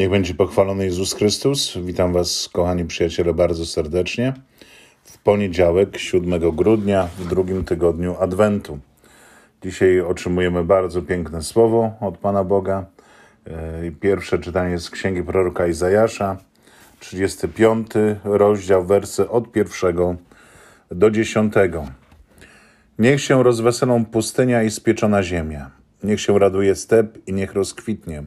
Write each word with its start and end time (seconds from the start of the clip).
Niech 0.00 0.10
będzie 0.10 0.34
pochwalony 0.34 0.84
Jezus 0.84 1.14
Chrystus. 1.14 1.78
Witam 1.82 2.12
Was, 2.12 2.48
kochani 2.52 2.84
przyjaciele, 2.84 3.34
bardzo 3.34 3.66
serdecznie. 3.66 4.32
W 5.04 5.18
poniedziałek, 5.18 5.98
7 5.98 6.50
grudnia, 6.50 7.08
w 7.18 7.28
drugim 7.28 7.64
tygodniu 7.64 8.16
Adwentu. 8.20 8.78
Dzisiaj 9.62 10.00
otrzymujemy 10.00 10.64
bardzo 10.64 11.02
piękne 11.02 11.42
słowo 11.42 11.92
od 12.00 12.18
Pana 12.18 12.44
Boga. 12.44 12.86
E, 13.46 13.90
pierwsze 14.00 14.38
czytanie 14.38 14.78
z 14.78 14.90
księgi 14.90 15.22
proroka 15.22 15.66
Izajasza, 15.66 16.36
35 17.00 17.86
rozdział, 18.24 18.84
wersy 18.84 19.28
od 19.28 19.52
pierwszego 19.52 20.16
do 20.90 21.10
dziesiątego. 21.10 21.84
Niech 22.98 23.20
się 23.20 23.42
rozweselą 23.42 24.04
pustynia 24.04 24.62
i 24.62 24.70
spieczona 24.70 25.22
ziemia. 25.22 25.70
Niech 26.02 26.20
się 26.20 26.38
raduje 26.38 26.74
step 26.74 27.18
i 27.26 27.32
niech 27.32 27.54
rozkwitnie. 27.54 28.22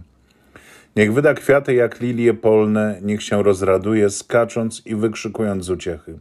Niech 0.96 1.14
wyda 1.14 1.34
kwiaty 1.34 1.74
jak 1.74 2.00
lilie 2.00 2.34
polne, 2.34 3.00
niech 3.02 3.24
się 3.24 3.44
rozraduje, 3.44 4.10
skacząc 4.10 4.82
i 4.86 4.96
wykrzykując 4.96 5.66
z 5.66 5.70
uciechy. 5.70 6.20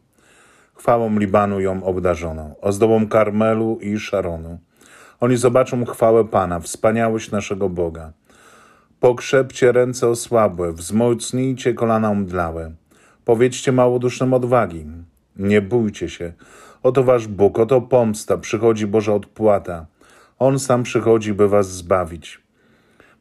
Chwałą 0.74 1.18
Libanu 1.18 1.60
ją 1.60 1.84
obdarzoną, 1.84 2.54
ozdobą 2.60 3.08
Karmelu 3.08 3.78
i 3.80 3.98
Szaronu. 3.98 4.58
Oni 5.20 5.36
zobaczą 5.36 5.84
chwałę 5.84 6.24
Pana, 6.24 6.60
wspaniałość 6.60 7.30
naszego 7.30 7.68
Boga. 7.68 8.12
Pokrzepcie 9.00 9.72
ręce 9.72 10.08
osłabłe, 10.08 10.72
wzmocnijcie 10.72 11.74
kolana 11.74 12.10
omdlałe. 12.10 12.72
Powiedzcie 13.24 13.72
małodusznym 13.72 14.34
odwagi. 14.34 14.86
Nie 15.36 15.62
bójcie 15.62 16.08
się. 16.08 16.32
Oto 16.82 17.04
wasz 17.04 17.26
Bóg, 17.26 17.58
oto 17.58 17.80
pomsta, 17.80 18.38
przychodzi 18.38 18.86
Boża 18.86 19.14
odpłata. 19.14 19.86
On 20.38 20.58
sam 20.58 20.82
przychodzi, 20.82 21.34
by 21.34 21.48
was 21.48 21.70
zbawić. 21.70 22.41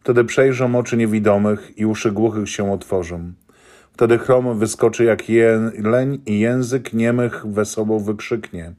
Wtedy 0.04 0.24
przejrzą 0.24 0.76
oczy 0.76 0.98
niewidomych 0.98 1.78
i 1.78 1.86
uszy 1.86 2.12
głuchych 2.12 2.50
się 2.50 2.72
otworzą. 2.72 3.34
Wtedy 3.94 4.18
chrom 4.18 4.60
wyskoczy 4.60 5.04
jak 5.04 5.30
jeleń 5.30 6.22
i 6.26 6.40
język 6.40 6.94
niemych 6.94 7.48
wesoło 7.48 8.00
wykrzyknie. 8.00 8.74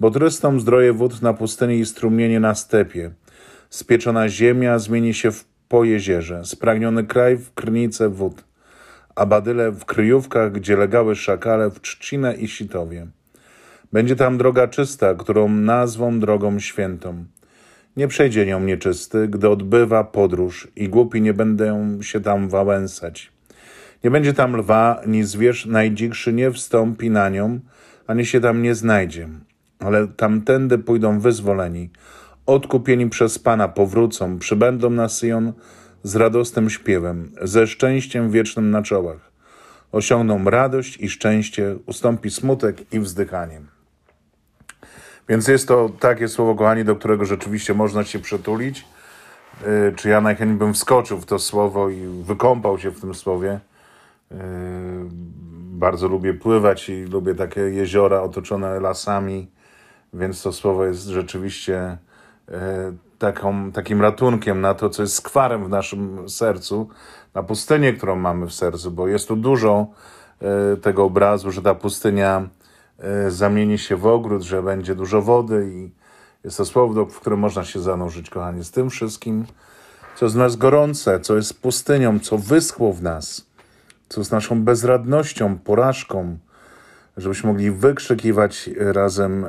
Bo 0.00 0.10
trysną 0.10 0.60
zdroje 0.60 0.92
wód 0.92 1.22
na 1.22 1.34
pustyni 1.34 1.78
i 1.78 1.86
strumienie 1.86 2.40
na 2.40 2.54
stepie. 2.54 3.10
Spieczona 3.70 4.28
ziemia 4.28 4.78
zmieni 4.78 5.14
się 5.14 5.30
w 5.30 5.44
po 5.68 5.84
jezierze, 5.84 6.44
spragniony 6.44 7.04
kraj 7.04 7.36
w 7.36 7.54
krnice 7.54 8.08
wód, 8.08 8.44
a 9.14 9.26
badyle 9.26 9.70
w 9.70 9.84
kryjówkach, 9.84 10.52
gdzie 10.52 10.76
legały 10.76 11.16
szakale 11.16 11.70
w 11.70 11.80
trzcinę 11.80 12.34
i 12.34 12.48
sitowie. 12.48 13.06
Będzie 13.92 14.16
tam 14.16 14.38
droga 14.38 14.68
czysta, 14.68 15.14
którą 15.14 15.48
nazwą 15.48 16.20
drogą 16.20 16.58
świętą. 16.58 17.24
Nie 17.96 18.08
przejdzie 18.08 18.46
nią 18.46 18.60
nieczysty, 18.60 19.28
gdy 19.28 19.48
odbywa 19.48 20.04
podróż 20.04 20.68
i 20.76 20.88
głupi 20.88 21.22
nie 21.22 21.34
będą 21.34 22.02
się 22.02 22.20
tam 22.20 22.48
wałęsać. 22.48 23.32
Nie 24.04 24.10
będzie 24.10 24.34
tam 24.34 24.56
lwa, 24.56 25.00
ni 25.06 25.24
zwierz 25.24 25.66
najdzikszy 25.66 26.32
nie 26.32 26.50
wstąpi 26.50 27.10
na 27.10 27.28
nią, 27.28 27.60
ani 28.06 28.26
się 28.26 28.40
tam 28.40 28.62
nie 28.62 28.74
znajdzie. 28.74 29.28
Ale 29.78 30.08
tamtędy 30.08 30.78
pójdą 30.78 31.20
wyzwoleni, 31.20 31.90
odkupieni 32.46 33.10
przez 33.10 33.38
Pana 33.38 33.68
powrócą, 33.68 34.38
przybędą 34.38 34.90
na 34.90 35.08
Syjon 35.08 35.52
z 36.02 36.16
radosnym 36.16 36.70
śpiewem, 36.70 37.30
ze 37.42 37.66
szczęściem 37.66 38.30
wiecznym 38.30 38.70
na 38.70 38.82
czołach. 38.82 39.32
Osiągną 39.92 40.44
radość 40.44 40.96
i 41.00 41.08
szczęście, 41.08 41.76
ustąpi 41.86 42.30
smutek 42.30 42.94
i 42.94 43.00
wzdychanie. 43.00 43.75
Więc 45.28 45.48
jest 45.48 45.68
to 45.68 45.90
takie 46.00 46.28
słowo, 46.28 46.54
kochani, 46.54 46.84
do 46.84 46.96
którego 46.96 47.24
rzeczywiście 47.24 47.74
można 47.74 48.04
się 48.04 48.18
przytulić. 48.18 48.84
Y, 49.62 49.92
czy 49.96 50.08
ja 50.08 50.20
najchętniej 50.20 50.58
bym 50.58 50.74
wskoczył 50.74 51.18
w 51.18 51.26
to 51.26 51.38
słowo 51.38 51.88
i 51.88 52.06
wykąpał 52.06 52.78
się 52.78 52.90
w 52.90 53.00
tym 53.00 53.14
słowie. 53.14 53.60
Y, 54.32 54.36
bardzo 55.78 56.08
lubię 56.08 56.34
pływać 56.34 56.88
i 56.88 57.04
lubię 57.04 57.34
takie 57.34 57.60
jeziora 57.60 58.22
otoczone 58.22 58.80
lasami, 58.80 59.50
więc 60.12 60.42
to 60.42 60.52
słowo 60.52 60.84
jest 60.84 61.06
rzeczywiście 61.06 61.98
y, 62.48 62.52
taką, 63.18 63.72
takim 63.72 64.02
ratunkiem 64.02 64.60
na 64.60 64.74
to, 64.74 64.90
co 64.90 65.02
jest 65.02 65.14
skwarem 65.14 65.64
w 65.64 65.68
naszym 65.68 66.28
sercu, 66.28 66.88
na 67.34 67.42
pustynię, 67.42 67.92
którą 67.92 68.16
mamy 68.16 68.46
w 68.46 68.52
sercu, 68.52 68.90
bo 68.90 69.08
jest 69.08 69.28
tu 69.28 69.36
dużo 69.36 69.86
tego 70.82 71.04
obrazu, 71.04 71.50
że 71.50 71.62
ta 71.62 71.74
pustynia 71.74 72.48
zamieni 73.28 73.78
się 73.78 73.96
w 73.96 74.06
ogród, 74.06 74.42
że 74.42 74.62
będzie 74.62 74.94
dużo 74.94 75.22
wody 75.22 75.70
i 75.72 75.90
jest 76.44 76.56
to 76.56 76.64
słowo, 76.64 77.06
w 77.06 77.20
którym 77.20 77.38
można 77.38 77.64
się 77.64 77.80
zanurzyć, 77.80 78.30
kochani, 78.30 78.64
z 78.64 78.70
tym 78.70 78.90
wszystkim, 78.90 79.44
co 80.16 80.26
jest 80.26 80.34
w 80.34 80.38
nas 80.38 80.56
gorące, 80.56 81.20
co 81.20 81.36
jest 81.36 81.62
pustynią, 81.62 82.20
co 82.20 82.38
wyschło 82.38 82.92
w 82.92 83.02
nas, 83.02 83.46
co 84.08 84.20
jest 84.20 84.32
naszą 84.32 84.62
bezradnością, 84.62 85.58
porażką, 85.58 86.38
żebyśmy 87.16 87.48
mogli 87.48 87.70
wykrzykiwać 87.70 88.70
razem 88.78 89.42
yy, 89.42 89.48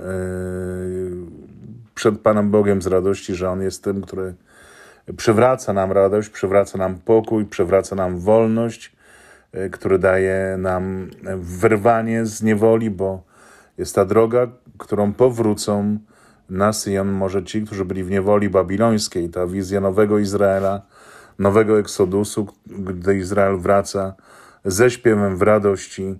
przed 1.96 2.20
Panem 2.20 2.52
Bogiem 2.52 2.82
z 2.82 2.88
radości, 2.88 3.36
że 3.36 3.50
On 3.50 3.62
jest 3.62 3.84
tym, 3.84 4.02
który 4.02 4.34
przywraca 5.18 5.74
nam 5.74 5.92
radość, 5.92 6.30
przywraca 6.30 6.78
nam 6.78 6.96
pokój, 6.96 7.46
przywraca 7.46 7.96
nam 7.96 8.20
wolność, 8.20 8.96
yy, 9.54 9.70
który 9.70 10.00
daje 10.00 10.56
nam 10.58 11.10
wyrwanie 11.38 12.26
z 12.26 12.44
niewoli, 12.44 12.90
bo 12.90 13.27
jest 13.78 13.96
ta 13.96 14.06
droga, 14.06 14.48
którą 14.78 15.14
powrócą 15.14 15.98
na 16.50 16.74
Syjon 16.74 17.12
może 17.12 17.44
ci, 17.44 17.62
którzy 17.62 17.86
byli 17.86 18.04
w 18.04 18.10
niewoli 18.10 18.50
babilońskiej. 18.50 19.30
Ta 19.30 19.48
wizja 19.48 19.82
nowego 19.82 20.20
Izraela, 20.20 20.82
nowego 21.40 21.80
Eksodusu, 21.80 22.48
gdy 22.68 23.18
Izrael 23.18 23.58
wraca 23.58 24.16
ze 24.66 24.92
śpiewem 24.92 25.38
w 25.38 25.42
radości, 25.42 26.20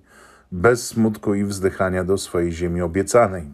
bez 0.52 0.88
smutku 0.88 1.34
i 1.34 1.44
wzdychania 1.44 2.04
do 2.04 2.18
swojej 2.18 2.52
ziemi 2.52 2.82
obiecanej. 2.82 3.50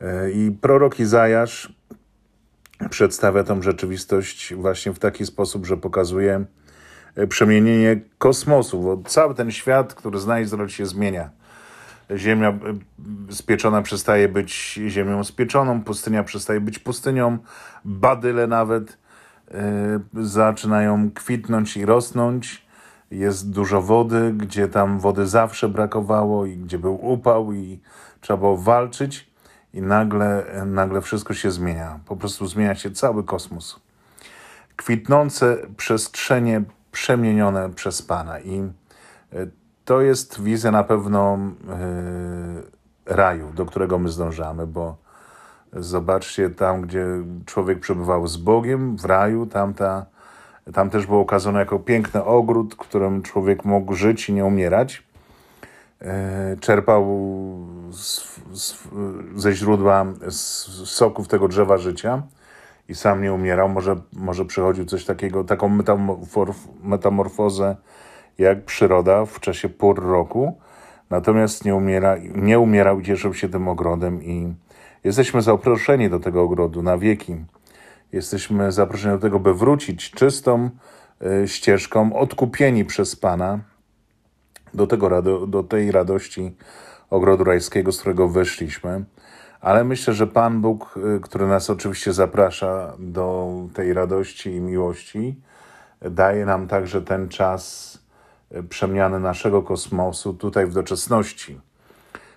E, 0.00 0.30
I 0.30 0.50
prorok 0.60 1.00
Izajasz 1.00 1.72
przedstawia 2.90 3.44
tą 3.44 3.62
rzeczywistość 3.62 4.54
właśnie 4.54 4.92
w 4.92 4.98
taki 4.98 5.26
sposób, 5.26 5.66
że 5.66 5.76
pokazuje 5.76 6.44
e, 7.14 7.26
przemienienie 7.26 8.00
kosmosu, 8.18 8.82
bo 8.82 9.02
cały 9.06 9.34
ten 9.34 9.50
świat, 9.50 9.94
który 9.94 10.18
zna 10.18 10.40
Izrael, 10.40 10.68
się 10.68 10.86
zmienia. 10.86 11.30
Ziemia 12.16 12.48
e, 12.48 12.54
spieczona 13.30 13.82
przestaje 13.82 14.28
być 14.28 14.80
ziemią 14.88 15.24
spieczoną, 15.24 15.82
pustynia 15.82 16.24
przestaje 16.24 16.60
być 16.60 16.78
pustynią, 16.78 17.38
badyle 17.84 18.46
nawet 18.46 18.98
y, 20.14 20.24
zaczynają 20.24 21.10
kwitnąć 21.10 21.76
i 21.76 21.86
rosnąć. 21.86 22.68
Jest 23.10 23.50
dużo 23.50 23.82
wody, 23.82 24.32
gdzie 24.36 24.68
tam 24.68 24.98
wody 24.98 25.26
zawsze 25.26 25.68
brakowało 25.68 26.46
i 26.46 26.56
gdzie 26.56 26.78
był 26.78 27.06
upał 27.06 27.52
i 27.52 27.80
trzeba 28.20 28.36
było 28.36 28.56
walczyć 28.56 29.30
i 29.74 29.82
nagle, 29.82 30.44
nagle 30.66 31.00
wszystko 31.00 31.34
się 31.34 31.50
zmienia. 31.50 32.00
Po 32.06 32.16
prostu 32.16 32.46
zmienia 32.46 32.74
się 32.74 32.90
cały 32.90 33.24
kosmos. 33.24 33.80
Kwitnące 34.76 35.56
przestrzenie 35.76 36.62
przemienione 36.92 37.70
przez 37.70 38.02
Pana 38.02 38.40
i 38.40 38.70
to 39.88 40.00
jest 40.00 40.42
wizja 40.42 40.70
na 40.70 40.84
pewno 40.84 41.38
yy, 41.38 43.14
raju, 43.16 43.52
do 43.54 43.66
którego 43.66 43.98
my 43.98 44.08
zdążamy, 44.08 44.66
bo 44.66 44.96
zobaczcie 45.72 46.50
tam, 46.50 46.82
gdzie 46.82 47.06
człowiek 47.46 47.80
przebywał 47.80 48.26
z 48.26 48.36
Bogiem, 48.36 48.96
w 48.96 49.04
raju, 49.04 49.46
tam, 49.46 49.74
ta, 49.74 50.06
tam 50.74 50.90
też 50.90 51.06
było 51.06 51.20
ukazane 51.20 51.58
jako 51.60 51.78
piękny 51.78 52.24
ogród, 52.24 52.74
w 52.74 52.76
którym 52.76 53.22
człowiek 53.22 53.64
mógł 53.64 53.94
żyć 53.94 54.28
i 54.28 54.32
nie 54.32 54.44
umierać. 54.44 55.02
Yy, 56.00 56.08
czerpał 56.60 57.04
z, 57.90 58.38
z, 58.52 58.84
ze 59.36 59.52
źródła 59.52 60.06
z 60.28 60.36
soków 60.88 61.28
tego 61.28 61.48
drzewa 61.48 61.78
życia 61.78 62.22
i 62.88 62.94
sam 62.94 63.22
nie 63.22 63.32
umierał. 63.32 63.68
Może, 63.68 63.96
może 64.12 64.44
przechodził 64.44 64.84
coś 64.84 65.04
takiego, 65.04 65.44
taką 65.44 65.78
metamorfozę 66.82 67.76
jak 68.38 68.64
przyroda 68.64 69.24
w 69.24 69.40
czasie 69.40 69.68
pór 69.68 70.02
roku, 70.02 70.58
natomiast 71.10 71.64
nie, 71.64 71.74
umiera, 71.74 72.16
nie 72.34 72.58
umierał 72.58 73.00
i 73.00 73.04
cieszył 73.04 73.34
się 73.34 73.48
tym 73.48 73.68
ogrodem 73.68 74.22
i 74.22 74.54
jesteśmy 75.04 75.42
zaproszeni 75.42 76.10
do 76.10 76.20
tego 76.20 76.42
ogrodu 76.42 76.82
na 76.82 76.98
wieki. 76.98 77.36
Jesteśmy 78.12 78.72
zaproszeni 78.72 79.14
do 79.14 79.20
tego, 79.20 79.40
by 79.40 79.54
wrócić 79.54 80.10
czystą 80.10 80.70
y, 81.42 81.48
ścieżką, 81.48 82.16
odkupieni 82.16 82.84
przez 82.84 83.16
Pana 83.16 83.58
do, 84.74 84.86
tego, 84.86 85.22
do 85.46 85.62
tej 85.62 85.92
radości 85.92 86.56
ogrodu 87.10 87.44
rajskiego, 87.44 87.92
z 87.92 88.00
którego 88.00 88.28
wyszliśmy. 88.28 89.04
Ale 89.60 89.84
myślę, 89.84 90.14
że 90.14 90.26
Pan 90.26 90.60
Bóg, 90.60 90.98
y, 91.16 91.20
który 91.20 91.46
nas 91.46 91.70
oczywiście 91.70 92.12
zaprasza 92.12 92.96
do 92.98 93.52
tej 93.74 93.92
radości 93.92 94.50
i 94.50 94.60
miłości, 94.60 95.40
daje 96.00 96.46
nam 96.46 96.68
także 96.68 97.02
ten 97.02 97.28
czas 97.28 97.98
przemiany 98.68 99.20
naszego 99.20 99.62
kosmosu 99.62 100.34
tutaj 100.34 100.66
w 100.66 100.72
doczesności. 100.72 101.60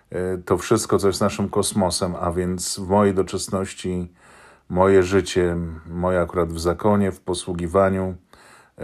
E, 0.10 0.38
to 0.38 0.58
wszystko, 0.58 1.00
co 1.00 1.08
jest 1.08 1.22
naszym 1.22 1.50
kosmosem, 1.50 2.16
a 2.20 2.32
więc 2.32 2.80
w 2.80 2.88
mojej 2.88 3.14
doczesności, 3.14 4.14
moje 4.70 5.04
życie, 5.04 5.58
moje 5.88 6.22
akurat 6.22 6.54
w 6.54 6.60
zakonie, 6.60 7.12
w 7.12 7.20
posługiwaniu, 7.20 8.16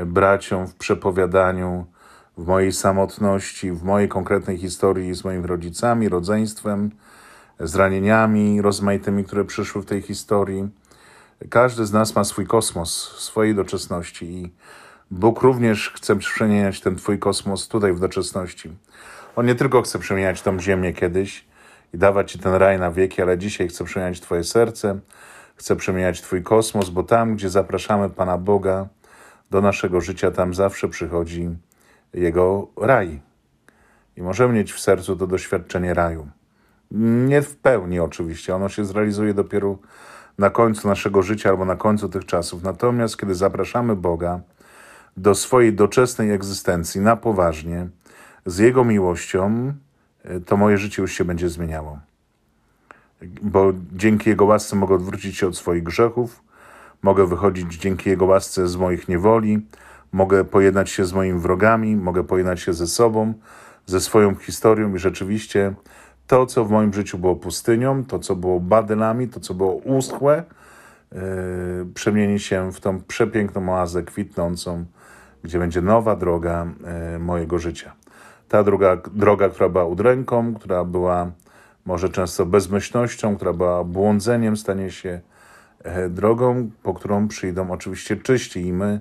braciom 0.06 0.68
w 0.68 0.76
przepowiadaniu, 0.76 1.86
w 2.38 2.48
mojej 2.48 2.72
samotności, 2.72 3.72
w 3.72 3.84
mojej 3.84 4.10
konkretnej 4.10 4.58
historii 4.58 5.16
z 5.16 5.24
moimi 5.24 5.48
rodzicami, 5.48 6.10
rodzeństwem, 6.10 6.92
zranieniami 7.60 8.62
rozmaitymi, 8.62 9.24
które 9.24 9.46
przyszły 9.46 9.82
w 9.82 9.86
tej 9.86 10.02
historii. 10.02 10.70
Każdy 11.50 11.86
z 11.86 11.94
nas 11.94 12.16
ma 12.16 12.24
swój 12.24 12.48
kosmos, 12.48 13.16
swojej 13.18 13.56
doczesności 13.56 14.26
i 14.26 14.54
Bóg 15.12 15.42
również 15.42 15.92
chce 15.96 16.16
przemieniać 16.16 16.82
ten 16.82 16.96
Twój 16.96 17.20
kosmos 17.20 17.68
tutaj 17.68 17.94
w 17.94 18.00
doczesności. 18.00 18.72
On 19.36 19.46
nie 19.46 19.56
tylko 19.56 19.82
chce 19.82 20.00
przemieniać 20.00 20.42
tą 20.42 20.60
ziemię 20.60 20.94
kiedyś 20.94 21.46
i 21.94 21.98
dawać 21.98 22.32
Ci 22.32 22.40
ten 22.40 22.54
raj 22.54 22.80
na 22.80 22.92
wieki, 22.92 23.22
ale 23.22 23.38
dzisiaj 23.38 23.68
chce 23.68 23.84
przemieniać 23.84 24.22
Twoje 24.22 24.44
serce, 24.44 25.00
chce 25.56 25.76
przemieniać 25.76 26.22
Twój 26.22 26.44
kosmos, 26.44 26.90
bo 26.90 27.04
tam, 27.04 27.36
gdzie 27.36 27.50
zapraszamy 27.50 28.10
Pana 28.10 28.38
Boga 28.38 28.88
do 29.52 29.62
naszego 29.62 30.02
życia, 30.02 30.32
tam 30.32 30.54
zawsze 30.54 30.88
przychodzi 30.88 31.50
Jego 32.14 32.68
raj. 32.82 33.22
I 34.18 34.22
możemy 34.22 34.54
mieć 34.54 34.74
w 34.74 34.80
sercu 34.80 35.16
to 35.16 35.28
doświadczenie 35.28 35.94
raju. 35.94 36.28
Nie 36.92 37.42
w 37.42 37.56
pełni 37.56 38.00
oczywiście, 38.00 38.56
ono 38.56 38.70
się 38.70 38.86
zrealizuje 38.86 39.34
dopiero 39.34 39.78
na 40.38 40.50
końcu 40.50 40.88
naszego 40.88 41.22
życia 41.22 41.50
albo 41.50 41.66
na 41.66 41.76
końcu 41.76 42.10
tych 42.10 42.26
czasów. 42.26 42.64
Natomiast 42.64 43.18
kiedy 43.18 43.36
zapraszamy 43.36 43.96
Boga 43.96 44.42
do 45.18 45.36
swojej 45.36 45.74
doczesnej 45.74 46.32
egzystencji 46.32 47.02
na 47.02 47.16
poważnie, 47.16 47.88
z 48.46 48.58
Jego 48.58 48.84
miłością, 48.84 49.74
to 50.46 50.58
moje 50.58 50.78
życie 50.78 51.02
już 51.02 51.14
się 51.14 51.26
będzie 51.26 51.50
zmieniało. 51.50 52.00
Bo 53.42 53.74
dzięki 53.94 54.30
Jego 54.30 54.46
łasce 54.46 54.76
mogę 54.76 54.96
odwrócić 54.96 55.38
się 55.38 55.48
od 55.48 55.58
swoich 55.58 55.84
grzechów, 55.84 56.44
mogę 57.02 57.28
wychodzić 57.28 57.74
dzięki 57.74 58.10
Jego 58.10 58.26
łasce 58.26 58.68
z 58.68 58.76
moich 58.76 59.10
niewoli, 59.10 59.62
mogę 60.12 60.44
pojednać 60.44 60.90
się 60.90 61.06
z 61.06 61.14
moimi 61.14 61.40
wrogami, 61.40 61.96
mogę 61.96 62.24
pojednać 62.24 62.60
się 62.62 62.74
ze 62.74 62.88
sobą, 62.88 63.34
ze 63.86 64.02
swoją 64.02 64.36
historią 64.36 64.96
i 64.96 65.00
rzeczywiście 65.00 65.74
to, 66.28 66.46
co 66.46 66.66
w 66.66 66.72
moim 66.72 66.94
życiu 66.94 67.18
było 67.18 67.36
pustynią, 67.36 68.06
to, 68.06 68.20
co 68.20 68.36
było 68.36 68.60
badylami, 68.60 69.28
to, 69.28 69.40
co 69.40 69.54
było 69.54 69.74
uschłe, 69.74 70.44
yy, 71.12 71.20
przemieni 71.94 72.40
się 72.40 72.72
w 72.72 72.80
tą 72.80 73.02
przepiękną 73.02 73.74
oazę 73.74 74.04
kwitnącą, 74.04 74.86
gdzie 75.44 75.60
będzie 75.60 75.82
nowa 75.82 76.16
droga 76.16 76.68
yy, 77.12 77.20
mojego 77.20 77.60
życia. 77.60 77.94
Ta 78.50 78.64
druga 78.64 78.98
droga, 79.14 79.50
która 79.50 79.70
była 79.70 79.86
udręką, 79.86 80.54
która 80.54 80.84
była 80.84 81.32
może 81.86 82.10
często 82.10 82.46
bezmyślnością, 82.46 83.36
która 83.36 83.54
była 83.54 83.84
błądzeniem, 83.84 84.58
stanie 84.58 84.92
się 84.92 85.22
yy, 85.86 86.10
drogą, 86.10 86.70
po 86.84 86.94
którą 86.94 87.28
przyjdą 87.28 87.72
oczywiście 87.72 88.18
czyści 88.18 88.60
i 88.60 88.74
my 88.74 89.00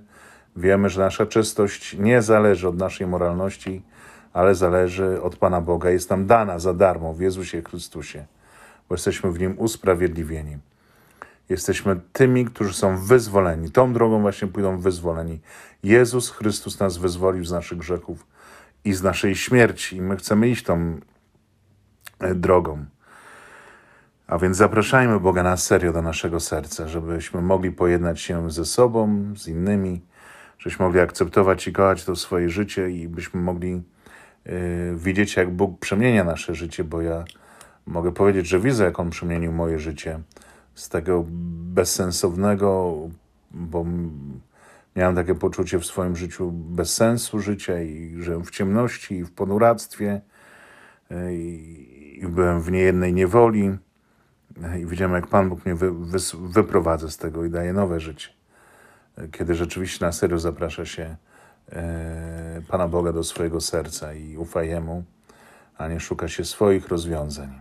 wiemy, 0.56 0.88
że 0.88 1.00
nasza 1.00 1.26
czystość 1.26 1.96
nie 1.98 2.22
zależy 2.22 2.68
od 2.68 2.76
naszej 2.78 3.06
moralności, 3.06 3.82
ale 4.32 4.54
zależy 4.54 5.22
od 5.22 5.36
Pana 5.36 5.60
Boga. 5.60 5.90
Jest 5.90 6.10
nam 6.10 6.26
dana 6.26 6.58
za 6.58 6.74
darmo 6.74 7.14
w 7.14 7.20
Jezusie 7.20 7.62
Chrystusie, 7.62 8.24
bo 8.88 8.94
jesteśmy 8.94 9.32
w 9.32 9.40
Nim 9.40 9.54
usprawiedliwieni. 9.58 10.58
Jesteśmy 11.48 12.00
tymi, 12.12 12.44
którzy 12.44 12.74
są 12.74 12.98
wyzwoleni. 12.98 13.70
Tą 13.70 13.92
drogą 13.92 14.20
właśnie 14.20 14.48
pójdą 14.48 14.78
wyzwoleni. 14.78 15.40
Jezus 15.82 16.30
Chrystus 16.30 16.80
nas 16.80 16.96
wyzwolił 16.96 17.44
z 17.44 17.52
naszych 17.52 17.78
grzechów 17.78 18.26
i 18.84 18.92
z 18.92 19.02
naszej 19.02 19.36
śmierci. 19.36 19.96
I 19.96 20.02
my 20.02 20.16
chcemy 20.16 20.48
iść 20.48 20.64
tą 20.64 21.00
e, 22.18 22.34
drogą. 22.34 22.84
A 24.26 24.38
więc 24.38 24.56
zapraszajmy 24.56 25.20
Boga 25.20 25.42
na 25.42 25.56
serio 25.56 25.92
do 25.92 26.02
naszego 26.02 26.40
serca, 26.40 26.88
żebyśmy 26.88 27.42
mogli 27.42 27.72
pojednać 27.72 28.20
się 28.20 28.50
ze 28.50 28.64
sobą, 28.64 29.32
z 29.36 29.48
innymi, 29.48 30.02
żebyśmy 30.58 30.84
mogli 30.84 31.00
akceptować 31.00 31.68
i 31.68 31.72
kochać 31.72 32.04
to 32.04 32.16
swoje 32.16 32.50
życie 32.50 32.90
i 32.90 33.08
byśmy 33.08 33.40
mogli 33.40 33.82
Y, 34.48 34.94
widzieć, 34.96 35.36
jak 35.36 35.50
Bóg 35.50 35.80
przemienia 35.80 36.24
nasze 36.24 36.54
życie, 36.54 36.84
bo 36.84 37.02
ja 37.02 37.24
mogę 37.86 38.12
powiedzieć, 38.12 38.48
że 38.48 38.60
widzę, 38.60 38.84
jak 38.84 39.00
On 39.00 39.10
przemienił 39.10 39.52
moje 39.52 39.78
życie 39.78 40.20
z 40.76 40.88
tego 40.88 41.24
bezsensownego, 41.74 42.94
bo 43.50 43.84
miałem 44.96 45.14
takie 45.14 45.34
poczucie 45.34 45.78
w 45.78 45.86
swoim 45.86 46.16
życiu 46.16 46.52
bez 46.52 46.94
sensu 46.94 47.40
życia 47.40 47.80
i 47.80 48.16
żyłem 48.18 48.44
w 48.44 48.50
ciemności 48.50 49.14
i 49.14 49.24
w 49.24 49.32
ponuractwie 49.32 50.20
i, 51.30 52.18
i 52.22 52.26
byłem 52.26 52.60
w 52.60 52.70
niejednej 52.70 53.14
niewoli 53.14 53.78
i 54.80 54.86
widziałem, 54.86 55.14
jak 55.14 55.26
Pan 55.26 55.48
Bóg 55.48 55.66
mnie 55.66 55.74
wy, 55.74 55.90
wy, 55.92 56.18
wyprowadza 56.48 57.10
z 57.10 57.16
tego 57.16 57.44
i 57.44 57.50
daje 57.50 57.72
nowe 57.72 58.00
życie. 58.00 58.28
Kiedy 59.32 59.54
rzeczywiście 59.54 60.04
na 60.04 60.12
serio 60.12 60.38
zaprasza 60.38 60.86
się 60.86 61.16
E, 61.72 62.62
Pana 62.68 62.88
Boga 62.88 63.12
do 63.12 63.24
swojego 63.24 63.60
serca 63.60 64.14
i 64.14 64.36
ufa 64.36 64.62
Jemu, 64.62 65.04
a 65.78 65.88
nie 65.88 66.00
szuka 66.00 66.28
się 66.28 66.44
swoich 66.44 66.88
rozwiązań. 66.88 67.60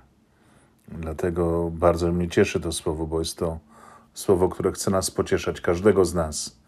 Dlatego 0.87 1.71
bardzo 1.73 2.11
mnie 2.11 2.29
cieszy 2.29 2.59
to 2.59 2.71
słowo, 2.71 3.05
bo 3.05 3.19
jest 3.19 3.37
to 3.37 3.59
słowo, 4.13 4.49
które 4.49 4.71
chce 4.71 4.91
nas 4.91 5.11
pocieszać, 5.11 5.61
każdego 5.61 6.05
z 6.05 6.13
nas. 6.13 6.59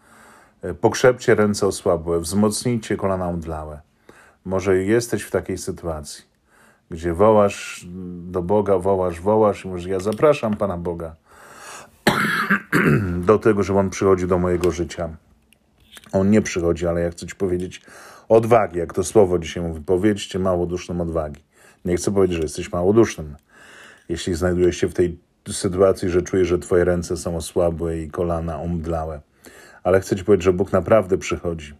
E, 0.62 0.74
pokrzepcie 0.74 1.34
ręce 1.34 1.66
osłabłe, 1.66 2.20
wzmocnijcie 2.20 2.96
kolana 2.96 3.28
omdlałe. 3.28 3.80
Może 4.44 4.76
jesteś 4.76 5.22
w 5.22 5.30
takiej 5.30 5.58
sytuacji, 5.58 6.24
gdzie 6.90 7.14
wołasz 7.14 7.86
do 8.22 8.42
Boga, 8.42 8.78
wołasz, 8.78 9.20
wołasz 9.20 9.64
i 9.64 9.68
może 9.68 9.88
ja 9.88 10.00
zapraszam 10.00 10.56
Pana 10.56 10.76
Boga 10.76 11.16
do 13.28 13.38
tego, 13.38 13.62
żeby 13.62 13.78
On 13.78 13.90
przychodził 13.90 14.28
do 14.28 14.38
mojego 14.38 14.70
życia 14.70 15.10
on 16.12 16.30
nie 16.30 16.42
przychodzi, 16.42 16.86
ale 16.86 17.00
ja 17.00 17.10
chcę 17.10 17.26
Ci 17.26 17.34
powiedzieć 17.34 17.82
odwagi, 18.28 18.78
jak 18.78 18.94
to 18.94 19.04
słowo 19.04 19.38
dzisiaj 19.38 19.62
mówi. 19.62 19.80
Powiedzcie 19.86 20.38
małodusznym 20.38 21.00
odwagi. 21.00 21.42
Nie 21.84 21.96
chcę 21.96 22.12
powiedzieć, 22.12 22.36
że 22.36 22.42
jesteś 22.42 22.72
małodusznym. 22.72 23.36
Jeśli 24.08 24.34
znajdujesz 24.34 24.76
się 24.76 24.88
w 24.88 24.94
tej 24.94 25.18
sytuacji, 25.48 26.08
że 26.08 26.22
czujesz, 26.22 26.48
że 26.48 26.58
Twoje 26.58 26.84
ręce 26.84 27.16
są 27.16 27.36
osłabłe 27.36 27.98
i 27.98 28.10
kolana 28.10 28.60
omdlałe. 28.60 29.20
Ale 29.82 30.00
chcę 30.00 30.16
Ci 30.16 30.24
powiedzieć, 30.24 30.44
że 30.44 30.52
Bóg 30.52 30.72
naprawdę 30.72 31.18
przychodzi. 31.18 31.74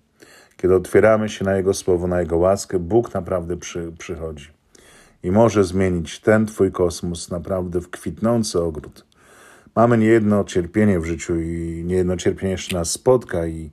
Kiedy 0.56 0.75
otwieramy 0.75 1.28
się 1.28 1.44
na 1.44 1.56
Jego 1.56 1.75
słowo, 1.75 2.06
na 2.06 2.20
Jego 2.20 2.36
łaskę, 2.36 2.78
Bóg 2.78 3.14
naprawdę 3.14 3.56
przy, 3.56 3.92
przychodzi. 3.98 4.48
I 5.22 5.30
może 5.30 5.64
zmienić 5.64 6.20
ten 6.20 6.46
Twój 6.46 6.72
kosmos 6.72 7.30
naprawdę 7.30 7.80
w 7.80 7.90
kwitnący 7.90 8.60
ogród. 8.60 9.06
Mamy 9.76 9.98
niejedno 9.98 10.44
cierpienie 10.44 11.00
w 11.00 11.04
życiu 11.04 11.40
i 11.40 11.82
niejedno 11.86 12.16
cierpienie 12.16 12.52
jeszcze 12.52 12.76
nas 12.76 12.90
spotka 12.90 13.46
i 13.46 13.70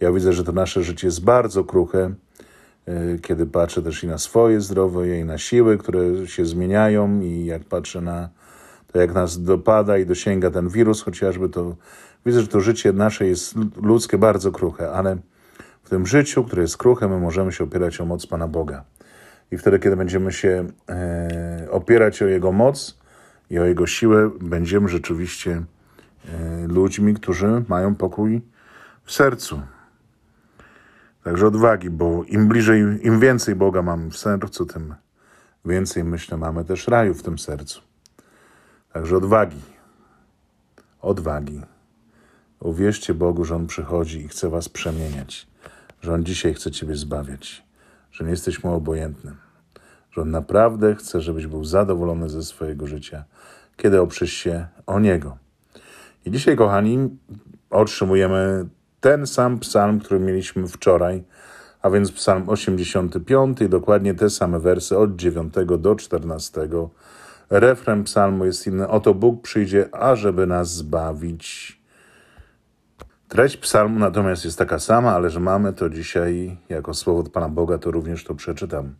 ja 0.00 0.12
widzę, 0.12 0.32
że 0.32 0.44
to 0.44 0.52
nasze 0.52 0.82
życie 0.82 1.06
jest 1.06 1.24
bardzo 1.24 1.64
kruche, 1.64 2.14
kiedy 3.22 3.46
patrzę 3.46 3.82
też 3.82 4.04
i 4.04 4.06
na 4.06 4.18
swoje 4.18 4.60
zdrowie, 4.60 5.20
i 5.20 5.24
na 5.24 5.38
siły, 5.38 5.78
które 5.78 6.26
się 6.26 6.46
zmieniają, 6.46 7.20
i 7.20 7.44
jak 7.44 7.64
patrzę 7.64 8.00
na 8.00 8.28
to, 8.92 9.00
jak 9.00 9.14
nas 9.14 9.42
dopada 9.42 9.98
i 9.98 10.06
dosięga 10.06 10.50
ten 10.50 10.68
wirus, 10.68 11.02
chociażby, 11.02 11.48
to 11.48 11.76
widzę, 12.26 12.40
że 12.40 12.48
to 12.48 12.60
życie 12.60 12.92
nasze 12.92 13.26
jest 13.26 13.54
ludzkie 13.82 14.18
bardzo 14.18 14.52
kruche, 14.52 14.92
ale 14.92 15.16
w 15.82 15.90
tym 15.90 16.06
życiu, 16.06 16.44
które 16.44 16.62
jest 16.62 16.76
kruche, 16.76 17.08
my 17.08 17.20
możemy 17.20 17.52
się 17.52 17.64
opierać 17.64 18.00
o 18.00 18.04
moc 18.04 18.26
Pana 18.26 18.48
Boga. 18.48 18.84
I 19.52 19.58
wtedy, 19.58 19.78
kiedy 19.78 19.96
będziemy 19.96 20.32
się 20.32 20.66
e, 20.88 21.66
opierać 21.70 22.22
o 22.22 22.26
Jego 22.26 22.52
moc 22.52 22.98
i 23.50 23.58
o 23.58 23.64
Jego 23.64 23.86
siłę, 23.86 24.30
będziemy 24.40 24.88
rzeczywiście 24.88 25.62
e, 26.28 26.66
ludźmi, 26.66 27.14
którzy 27.14 27.64
mają 27.68 27.94
pokój 27.94 28.40
w 29.04 29.12
sercu. 29.12 29.60
Także 31.24 31.46
odwagi, 31.46 31.90
bo 31.90 32.24
im 32.24 32.48
bliżej, 32.48 33.06
im 33.06 33.20
więcej 33.20 33.54
Boga 33.54 33.82
mamy 33.82 34.10
w 34.10 34.16
sercu, 34.16 34.66
tym 34.66 34.94
więcej, 35.64 36.04
myślę, 36.04 36.36
mamy 36.36 36.64
też 36.64 36.88
raju 36.88 37.14
w 37.14 37.22
tym 37.22 37.38
sercu. 37.38 37.80
Także 38.92 39.16
odwagi. 39.16 39.60
Odwagi. 41.00 41.60
Uwierzcie 42.60 43.14
Bogu, 43.14 43.44
że 43.44 43.56
On 43.56 43.66
przychodzi 43.66 44.20
i 44.20 44.28
chce 44.28 44.50
Was 44.50 44.68
przemieniać, 44.68 45.46
że 46.00 46.14
On 46.14 46.24
dzisiaj 46.24 46.54
chce 46.54 46.70
Ciebie 46.70 46.96
zbawiać, 46.96 47.64
że 48.12 48.24
nie 48.24 48.30
jesteś 48.30 48.64
Mu 48.64 48.74
obojętnym, 48.74 49.36
że 50.12 50.22
On 50.22 50.30
naprawdę 50.30 50.94
chce, 50.94 51.20
żebyś 51.20 51.46
był 51.46 51.64
zadowolony 51.64 52.28
ze 52.28 52.42
swojego 52.42 52.86
życia, 52.86 53.24
kiedy 53.76 54.00
oprzesz 54.00 54.32
się 54.32 54.66
o 54.86 55.00
Niego. 55.00 55.36
I 56.24 56.30
dzisiaj, 56.30 56.56
kochani, 56.56 57.18
otrzymujemy 57.70 58.68
ten 59.00 59.26
sam 59.26 59.58
psalm, 59.58 60.00
który 60.00 60.20
mieliśmy 60.20 60.68
wczoraj, 60.68 61.24
a 61.82 61.90
więc 61.90 62.12
psalm 62.12 62.48
85, 62.48 63.58
dokładnie 63.68 64.14
te 64.14 64.30
same 64.30 64.60
wersy 64.60 64.98
od 64.98 65.16
9 65.16 65.54
do 65.78 65.96
14. 65.96 66.68
Refren 67.50 68.04
psalmu 68.04 68.44
jest 68.44 68.66
inny. 68.66 68.88
Oto 68.88 69.14
Bóg 69.14 69.42
przyjdzie, 69.42 69.94
ażeby 69.94 70.46
nas 70.46 70.74
zbawić. 70.74 71.80
Treść 73.28 73.56
psalmu 73.56 73.98
natomiast 73.98 74.44
jest 74.44 74.58
taka 74.58 74.78
sama, 74.78 75.12
ale 75.12 75.30
że 75.30 75.40
mamy 75.40 75.72
to 75.72 75.90
dzisiaj 75.90 76.56
jako 76.68 76.94
słowo 76.94 77.20
od 77.20 77.28
Pana 77.28 77.48
Boga, 77.48 77.78
to 77.78 77.90
również 77.90 78.24
to 78.24 78.34
przeczytam. 78.34 78.94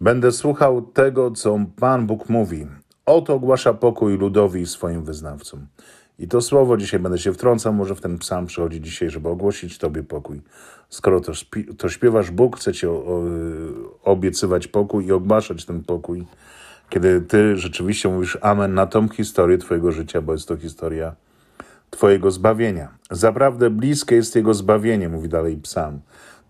Będę 0.00 0.32
słuchał 0.32 0.82
tego, 0.82 1.30
co 1.30 1.58
Pan 1.80 2.06
Bóg 2.06 2.28
mówi. 2.28 2.66
Oto 3.06 3.34
ogłasza 3.34 3.74
pokój 3.74 4.18
ludowi 4.18 4.60
i 4.60 4.66
swoim 4.66 5.04
wyznawcom 5.04 5.66
I 6.18 6.28
to 6.28 6.40
słowo 6.40 6.76
dzisiaj 6.76 7.00
będę 7.00 7.18
się 7.18 7.32
wtrącał, 7.32 7.72
może 7.72 7.94
w 7.94 8.00
ten 8.00 8.18
psalm 8.18 8.46
przychodzi 8.46 8.80
dzisiaj, 8.80 9.10
żeby 9.10 9.28
ogłosić 9.28 9.78
Tobie 9.78 10.02
pokój. 10.02 10.40
Skoro 10.88 11.20
to, 11.20 11.32
to 11.78 11.88
śpiewasz, 11.88 12.30
Bóg 12.30 12.56
chce 12.56 12.72
Ci 12.72 12.86
obiecywać 14.02 14.68
pokój 14.68 15.06
i 15.06 15.12
ogłaszać 15.12 15.64
ten 15.64 15.84
pokój, 15.84 16.26
kiedy 16.88 17.20
Ty 17.20 17.56
rzeczywiście 17.56 18.08
mówisz 18.08 18.38
amen 18.40 18.74
na 18.74 18.86
tą 18.86 19.08
historię 19.08 19.58
Twojego 19.58 19.92
życia, 19.92 20.22
bo 20.22 20.32
jest 20.32 20.48
to 20.48 20.56
historia 20.56 21.14
Twojego 21.90 22.30
zbawienia. 22.30 22.88
Zaprawdę 23.10 23.70
bliskie 23.70 24.16
jest 24.16 24.36
Jego 24.36 24.54
zbawienie, 24.54 25.08
mówi 25.08 25.28
dalej 25.28 25.56
psalm. 25.56 26.00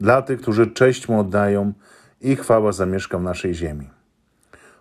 Dla 0.00 0.22
tych, 0.22 0.40
którzy 0.40 0.66
cześć 0.66 1.08
Mu 1.08 1.20
oddają 1.20 1.72
i 2.20 2.36
chwała 2.36 2.72
zamieszka 2.72 3.18
w 3.18 3.22
naszej 3.22 3.54
ziemi. 3.54 3.90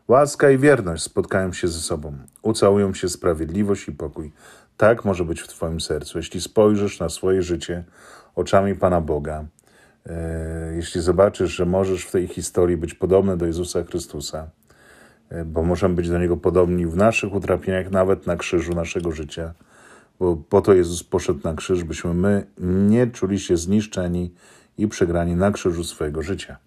Łaska 0.08 0.52
i 0.52 0.58
wierność 0.58 1.04
spotkają 1.04 1.54
się 1.54 1.68
ze 1.68 1.80
sobą, 1.80 2.18
ucałują 2.42 2.94
się 2.94 3.10
sprawiedliwość 3.10 3.88
i 3.88 3.92
pokój. 3.92 4.32
Tak 4.78 5.06
może 5.06 5.26
być 5.26 5.42
w 5.42 5.48
Twoim 5.48 5.82
sercu. 5.82 6.18
Jeśli 6.18 6.42
spojrzysz 6.42 7.00
na 7.00 7.10
swoje 7.10 7.42
życie 7.42 7.84
oczami 8.36 8.76
Pana 8.76 9.02
Boga, 9.02 9.46
e, 10.06 10.74
jeśli 10.76 11.02
zobaczysz, 11.02 11.52
że 11.52 11.66
możesz 11.66 12.06
w 12.06 12.12
tej 12.12 12.28
historii 12.28 12.78
być 12.78 12.94
podobny 12.94 13.38
do 13.38 13.46
Jezusa 13.46 13.84
Chrystusa, 13.84 14.50
e, 15.30 15.46
bo 15.46 15.64
możemy 15.64 15.96
być 15.96 16.10
do 16.10 16.20
Niego 16.20 16.38
podobni 16.38 16.86
w 16.86 16.96
naszych 16.96 17.34
utrapieniach, 17.34 17.92
nawet 17.92 18.28
na 18.28 18.36
krzyżu 18.36 18.74
naszego 18.74 19.12
życia, 19.12 19.54
bo 20.20 20.36
po 20.36 20.62
to 20.62 20.74
Jezus 20.74 21.04
poszedł 21.04 21.40
na 21.44 21.54
krzyż, 21.54 21.84
byśmy 21.84 22.14
my 22.14 22.46
nie 22.88 23.08
czuli 23.08 23.40
się 23.40 23.58
zniszczeni 23.58 24.34
i 24.78 24.88
przegrani 24.88 25.36
na 25.36 25.52
krzyżu 25.52 25.84
swojego 25.84 26.22
życia. 26.22 26.58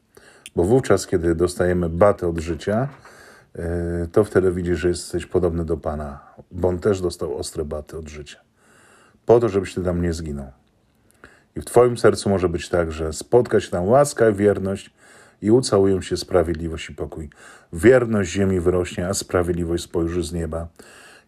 Bo 0.57 0.65
wówczas, 0.65 1.07
kiedy 1.07 1.35
dostajemy 1.35 1.89
batę 1.89 2.29
od 2.29 2.39
życia, 2.39 2.89
to 4.13 4.25
wtedy 4.25 4.53
widzisz, 4.53 4.79
że 4.79 4.89
jesteś 4.89 5.27
podobny 5.27 5.65
do 5.65 5.77
Pana, 5.77 6.21
bo 6.51 6.69
On 6.69 6.79
też 6.79 7.01
dostał 7.01 7.37
ostre 7.37 7.65
baty 7.65 7.99
od 7.99 8.09
życia. 8.09 8.39
Po 9.27 9.41
to, 9.41 9.49
żebyś 9.49 9.75
Ty 9.75 9.83
tam 9.83 10.03
nie 10.03 10.13
zginął. 10.13 10.53
I 11.57 11.61
w 11.61 11.65
Twoim 11.65 11.99
sercu 11.99 12.31
może 12.31 12.49
być 12.49 12.69
tak, 12.69 12.93
że 12.93 13.13
spotka 13.13 13.61
się 13.61 13.71
tam 13.71 13.85
łaska 13.85 14.29
i 14.29 14.35
wierność 14.35 14.91
i 15.43 15.51
ucałują 15.51 16.03
się 16.03 16.17
sprawiedliwość 16.17 16.91
i 16.91 16.95
pokój. 16.95 17.31
Wierność 17.73 18.31
ziemi 18.31 18.61
wyrośnie, 18.61 19.09
a 19.09 19.15
sprawiedliwość 19.15 19.85
spojrzy 19.85 20.23
z 20.23 20.33
nieba. 20.33 20.69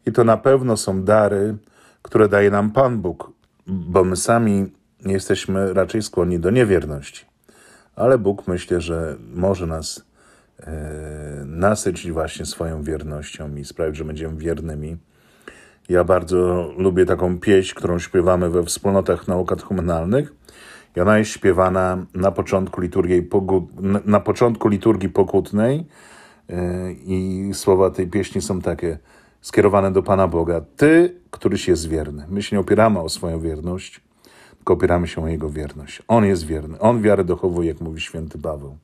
I 0.06 0.12
to 0.12 0.24
na 0.24 0.36
pewno 0.36 0.76
są 0.76 1.02
dary, 1.02 1.56
które 2.02 2.28
daje 2.28 2.50
nam 2.50 2.70
Pan 2.70 2.98
Bóg, 2.98 3.32
bo 3.66 4.04
my 4.04 4.16
sami 4.16 4.72
jesteśmy 5.06 5.74
raczej 5.74 6.02
skłonni 6.02 6.38
do 6.38 6.50
niewierności. 6.50 7.26
Ale 7.96 8.18
Bóg 8.18 8.48
myślę, 8.48 8.80
że 8.80 9.16
może 9.34 9.66
nas 9.66 10.07
e, 10.60 11.42
nasycić 11.46 12.12
właśnie 12.12 12.46
swoją 12.46 12.82
wiernością 12.82 13.56
i 13.56 13.64
sprawić, 13.64 13.96
że 13.96 14.04
będziemy 14.04 14.36
wiernymi. 14.36 14.96
Ja 15.88 16.04
bardzo 16.04 16.70
lubię 16.78 17.06
taką 17.06 17.40
pieśń, 17.40 17.74
którą 17.74 17.98
śpiewamy 17.98 18.50
we 18.50 18.64
wspólnotach 18.64 19.28
nauk 19.28 19.62
humanalnych. 19.62 20.34
I 20.96 21.00
ona 21.00 21.18
jest 21.18 21.30
śpiewana 21.30 22.06
na 22.14 22.30
początku 22.30 22.80
liturgii, 22.80 23.28
na 24.04 24.20
początku 24.20 24.68
liturgii 24.68 25.08
pokutnej. 25.08 25.86
E, 26.48 26.92
I 26.92 27.50
słowa 27.54 27.90
tej 27.90 28.06
pieśni 28.06 28.42
są 28.42 28.60
takie 28.60 28.98
skierowane 29.40 29.92
do 29.92 30.02
Pana 30.02 30.28
Boga. 30.28 30.60
Ty, 30.76 31.14
któryś 31.30 31.68
jest 31.68 31.88
wierny. 31.88 32.26
My 32.28 32.42
się 32.42 32.56
nie 32.56 32.60
opieramy 32.60 33.00
o 33.00 33.08
swoją 33.08 33.40
wierność, 33.40 34.00
tylko 34.56 34.74
opieramy 34.74 35.08
się 35.08 35.24
o 35.24 35.28
Jego 35.28 35.50
wierność. 35.50 36.02
On 36.08 36.24
jest 36.24 36.46
wierny. 36.46 36.78
On 36.78 37.02
wiarę 37.02 37.24
dochowuje, 37.24 37.68
jak 37.68 37.80
mówi 37.80 38.00
święty 38.00 38.38
Paweł. 38.38 38.78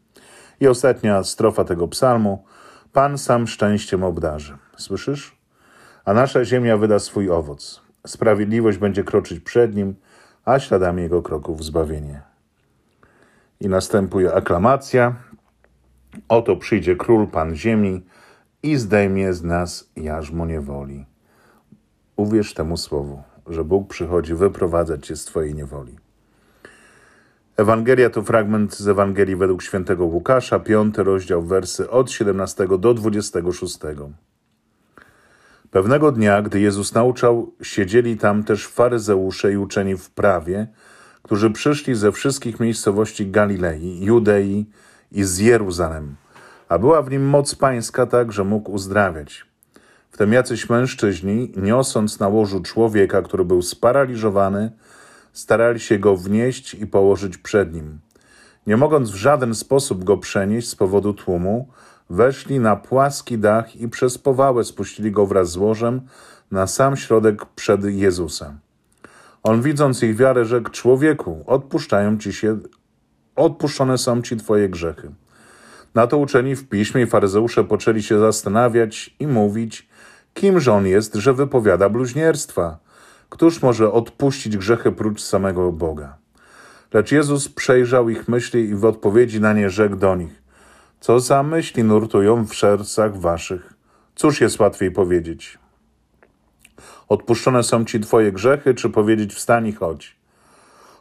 I 0.61 0.69
ostatnia 0.69 1.23
strofa 1.23 1.65
tego 1.65 1.89
psalmu. 1.89 2.45
Pan 2.93 3.19
sam 3.19 3.47
szczęściem 3.47 4.05
obdarzy. 4.05 4.59
Słyszysz? 4.77 5.37
A 6.05 6.15
nasza 6.15 6.45
ziemia 6.45 6.77
wyda 6.77 6.99
swój 6.99 7.31
owoc. 7.31 7.83
Sprawiedliwość 8.07 8.79
będzie 8.79 9.05
kroczyć 9.05 9.41
przed 9.41 9.75
nim, 9.75 9.95
a 10.45 10.59
śladami 10.59 11.03
jego 11.03 11.23
kroków 11.23 11.65
zbawienie. 11.65 12.23
I 13.61 13.69
następuje 13.69 14.35
aklamacja. 14.35 15.15
Oto 16.29 16.57
przyjdzie 16.57 16.97
król, 16.97 17.27
pan 17.27 17.55
ziemi, 17.55 18.07
i 18.63 18.77
zdejmie 18.77 19.33
z 19.33 19.43
nas 19.43 19.91
jarzmo 19.97 20.47
niewoli. 20.47 21.07
Uwierz 22.17 22.55
temu 22.55 22.77
słowu, 22.77 23.23
że 23.47 23.65
Bóg 23.65 23.89
przychodzi 23.89 24.35
wyprowadzać 24.35 25.07
cię 25.07 25.17
z 25.17 25.25
twojej 25.25 25.55
niewoli. 25.55 26.04
Ewangelia 27.57 28.11
to 28.11 28.23
fragment 28.23 28.75
z 28.75 28.89
Ewangelii 28.89 29.37
według 29.37 29.63
świętego 29.63 30.05
Łukasza, 30.05 30.59
piąty 30.59 31.03
rozdział, 31.03 31.43
wersy 31.43 31.91
od 31.91 32.11
17 32.11 32.67
do 32.79 32.95
26. 32.95 33.79
Pewnego 35.71 36.13
dnia, 36.13 36.43
gdy 36.43 36.61
Jezus 36.61 36.95
nauczał, 36.95 37.53
siedzieli 37.63 38.17
tam 38.17 38.45
też 38.45 38.67
faryzeusze 38.67 39.53
i 39.53 39.57
uczeni 39.57 39.97
w 39.97 40.11
prawie, 40.11 40.67
którzy 41.23 41.51
przyszli 41.51 41.95
ze 41.95 42.13
wszystkich 42.13 42.61
miejscowości 42.61 43.31
Galilei, 43.31 44.05
Judei 44.05 44.67
i 45.13 45.25
z 45.25 45.39
Jeruzalem 45.39 46.17
a 46.69 46.79
była 46.79 47.03
w 47.03 47.11
nim 47.11 47.25
moc 47.29 47.55
pańska 47.55 48.07
tak, 48.07 48.33
że 48.33 48.45
mógł 48.45 48.73
uzdrawiać. 48.73 49.47
Wtem 50.11 50.33
jacyś 50.33 50.71
mężczyźni, 50.71 51.53
niosąc 51.57 52.21
na 52.21 52.29
łożu 52.29 52.61
człowieka, 52.61 53.23
który 53.23 53.45
był 53.45 53.63
sparaliżowany, 53.63 54.71
starali 55.35 55.81
się 55.81 55.99
go 55.99 56.17
wnieść 56.17 56.75
i 56.75 56.87
położyć 56.87 57.39
przed 57.39 57.75
nim. 57.75 57.99
Nie 58.67 58.77
mogąc 58.77 59.11
w 59.11 59.15
żaden 59.15 59.55
sposób 59.55 60.05
go 60.05 60.17
przenieść 60.17 60.69
z 60.69 60.75
powodu 60.75 61.15
tłumu, 61.15 61.69
weszli 62.11 62.61
na 62.61 62.77
płaski 62.77 63.39
dach 63.39 63.77
i 63.77 63.89
przez 63.89 64.19
powałę 64.19 64.65
spuścili 64.65 65.11
go 65.11 65.27
wraz 65.27 65.51
z 65.51 65.57
łożem 65.57 66.01
na 66.51 66.67
sam 66.67 66.97
środek 66.97 67.47
przed 67.47 67.85
Jezusa. 67.85 68.55
On 69.43 69.63
widząc 69.63 70.03
ich 70.03 70.17
wiarę, 70.17 70.45
rzekł: 70.45 70.71
Człowieku, 70.71 71.45
odpuszczają 71.47 72.19
ci 72.19 72.33
się, 72.33 72.59
odpuszczone 73.37 73.99
są 73.99 74.23
ci 74.23 74.37
twoje 74.37 74.69
grzechy. 74.69 75.11
Na 75.95 76.07
to 76.07 76.19
uczeni 76.19 76.57
w 76.57 76.69
piśmie 76.69 77.03
i 77.03 77.07
faryzeusze 77.07 77.65
poczęli 77.65 78.03
się 78.03 78.19
zastanawiać 78.19 79.17
i 79.21 79.27
mówić, 79.27 79.89
kimże 80.35 80.73
on 80.73 80.87
jest, 80.87 81.15
że 81.15 81.33
wypowiada 81.33 81.89
bluźnierstwa. 81.89 82.84
Któż 83.29 83.63
może 83.63 83.93
odpuścić 83.93 84.57
grzechy 84.57 84.93
prócz 84.93 85.23
samego 85.23 85.73
Boga? 85.73 86.19
Lecz 86.93 87.13
Jezus 87.13 87.49
przejrzał 87.49 88.09
ich 88.09 88.29
myśli 88.29 88.61
i 88.61 88.75
w 88.75 88.85
odpowiedzi 88.85 89.41
na 89.41 89.53
nie 89.53 89.71
rzekł 89.71 89.97
do 89.97 90.17
nich: 90.17 90.43
Co 91.01 91.21
za 91.21 91.43
myśli 91.43 91.85
nurtują 91.85 92.45
w 92.47 92.55
sercach 92.55 93.17
waszych? 93.17 93.73
Cóż 94.15 94.41
jest 94.41 94.61
łatwiej 94.61 94.91
powiedzieć? 94.91 95.59
Odpuszczone 97.09 97.63
są 97.63 97.85
ci 97.85 98.01
twoje 98.01 98.33
grzechy, 98.33 98.75
czy 98.75 98.91
powiedzieć 98.91 99.35
wstań 99.35 99.67
i 99.67 99.73
chodź? 99.73 100.17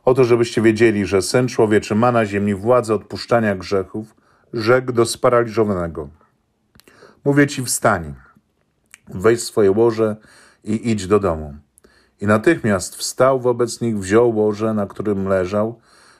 Oto, 0.05 0.23
żebyście 0.23 0.61
wiedzieli, 0.61 1.05
że 1.05 1.21
Syn 1.21 1.47
Człowieczy 1.47 1.95
ma 1.95 2.11
na 2.11 2.25
ziemi 2.25 2.55
władzę 2.55 2.95
odpuszczania 2.95 3.55
grzechów, 3.55 4.15
rzekł 4.53 4.91
do 4.91 5.05
sparaliżowanego: 5.05 6.09
Mówię 7.25 7.47
ci, 7.47 7.63
wstań, 7.63 8.13
wejdź 9.09 9.39
w 9.39 9.43
swoje 9.43 9.71
łoże 9.71 10.15
i 10.63 10.91
idź 10.91 11.07
do 11.07 11.19
domu. 11.19 11.55
I 12.23 12.27
natychmiast 12.27 12.95
wstał 12.95 13.39
wobec 13.39 13.81
nich, 13.81 13.99
wziął 13.99 14.35
łoże, 14.35 14.73
na 14.73 14.87
którym 14.87 15.27
leżał 15.27 15.79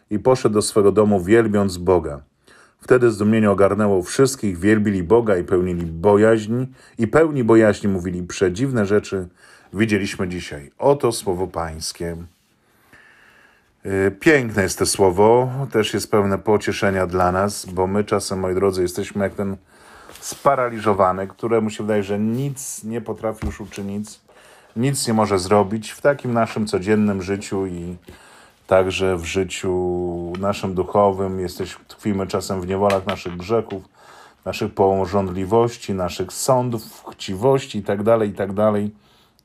i 0.09 0.19
poszedł 0.19 0.55
do 0.55 0.61
swego 0.61 0.91
domu, 0.91 1.23
wielbiąc 1.23 1.77
Boga. 1.77 2.21
Wtedy 2.81 3.11
zdumienie 3.11 3.51
ogarnęło 3.51 4.03
wszystkich, 4.03 4.57
wielbili 4.57 5.03
Boga 5.03 5.37
i 5.37 5.43
pełnili 5.43 5.85
bojaźni, 5.85 6.67
i 6.97 7.07
pełni 7.07 7.43
bojaźni 7.43 7.89
mówili, 7.89 8.23
przedziwne 8.23 8.85
rzeczy 8.85 9.27
widzieliśmy 9.73 10.27
dzisiaj. 10.27 10.71
Oto 10.77 11.11
słowo 11.11 11.47
Pańskie. 11.47 12.17
Y, 13.85 14.11
piękne 14.19 14.63
jest 14.63 14.79
to 14.79 14.85
słowo, 14.85 15.51
też 15.71 15.93
jest 15.93 16.11
pełne 16.11 16.37
pocieszenia 16.37 17.07
dla 17.07 17.31
nas, 17.31 17.65
bo 17.65 17.87
my 17.87 18.03
czasem, 18.03 18.39
moi 18.39 18.55
drodzy, 18.55 18.81
jesteśmy 18.81 19.23
jak 19.23 19.33
ten 19.33 19.57
sparaliżowany, 20.19 21.27
któremu 21.27 21.69
się 21.69 21.83
wydaje, 21.83 22.03
że 22.03 22.19
nic 22.19 22.83
nie 22.83 23.01
potrafi 23.01 23.45
już 23.45 23.61
uczynić, 23.61 24.23
nic 24.75 25.07
nie 25.07 25.13
może 25.13 25.39
zrobić 25.39 25.91
w 25.91 26.01
takim 26.01 26.33
naszym 26.33 26.67
codziennym 26.67 27.21
życiu 27.21 27.67
i 27.67 27.95
także 28.67 29.17
w 29.17 29.25
życiu 29.25 30.33
naszym 30.39 30.73
duchowym. 30.73 31.39
Jesteśmy, 31.39 31.85
tkwimy 31.87 32.27
czasem 32.27 32.61
w 32.61 32.67
niewolach 32.67 33.05
naszych 33.05 33.37
grzechów, 33.37 33.83
naszych 34.45 34.73
pożądliwości, 34.73 35.93
naszych 35.93 36.33
sądów, 36.33 37.05
chciwości 37.11 37.77
itd., 37.77 38.03
tak 38.03 38.27
itd. 38.27 38.55
Tak 38.55 38.81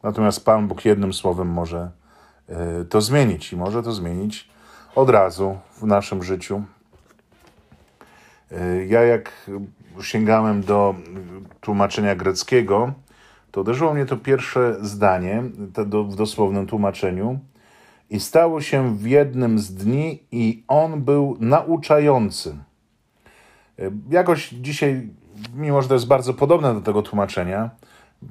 Natomiast 0.02 0.44
Pan 0.44 0.68
Bóg 0.68 0.84
jednym 0.84 1.12
słowem 1.12 1.48
może 1.48 1.90
E, 2.48 2.84
to 2.84 3.00
zmienić 3.00 3.52
i 3.52 3.56
może 3.56 3.82
to 3.82 3.92
zmienić 3.92 4.48
od 4.94 5.10
razu 5.10 5.58
w 5.76 5.82
naszym 5.82 6.22
życiu. 6.22 6.62
E, 8.52 8.86
ja, 8.86 9.02
jak 9.02 9.32
sięgałem 10.02 10.62
do 10.62 10.94
tłumaczenia 11.60 12.14
greckiego, 12.14 12.92
to 13.50 13.60
uderzyło 13.60 13.94
mnie 13.94 14.06
to 14.06 14.16
pierwsze 14.16 14.76
zdanie 14.80 15.42
do, 15.86 16.04
w 16.04 16.16
dosłownym 16.16 16.66
tłumaczeniu. 16.66 17.38
I 18.10 18.20
stało 18.20 18.60
się 18.60 18.96
w 18.96 19.06
jednym 19.06 19.58
z 19.58 19.74
dni, 19.74 20.22
i 20.32 20.64
on 20.68 21.02
był 21.02 21.36
nauczający. 21.40 22.56
E, 23.78 23.90
jakoś 24.10 24.48
dzisiaj, 24.48 25.08
mimo 25.54 25.82
że 25.82 25.88
to 25.88 25.94
jest 25.94 26.06
bardzo 26.06 26.34
podobne 26.34 26.74
do 26.74 26.80
tego 26.80 27.02
tłumaczenia, 27.02 27.70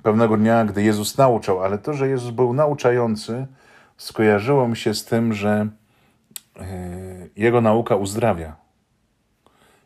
pewnego 0.03 0.38
dnia, 0.38 0.65
gdy 0.65 0.83
Jezus 0.83 1.17
nauczał, 1.17 1.63
ale 1.63 1.77
to, 1.77 1.93
że 1.93 2.07
Jezus 2.07 2.31
był 2.31 2.53
nauczający, 2.53 3.47
skojarzyło 3.97 4.67
mi 4.67 4.77
się 4.77 4.93
z 4.93 5.05
tym, 5.05 5.33
że 5.33 5.67
e, 6.59 6.67
Jego 7.36 7.62
nauka 7.62 7.95
uzdrawia. 7.95 8.55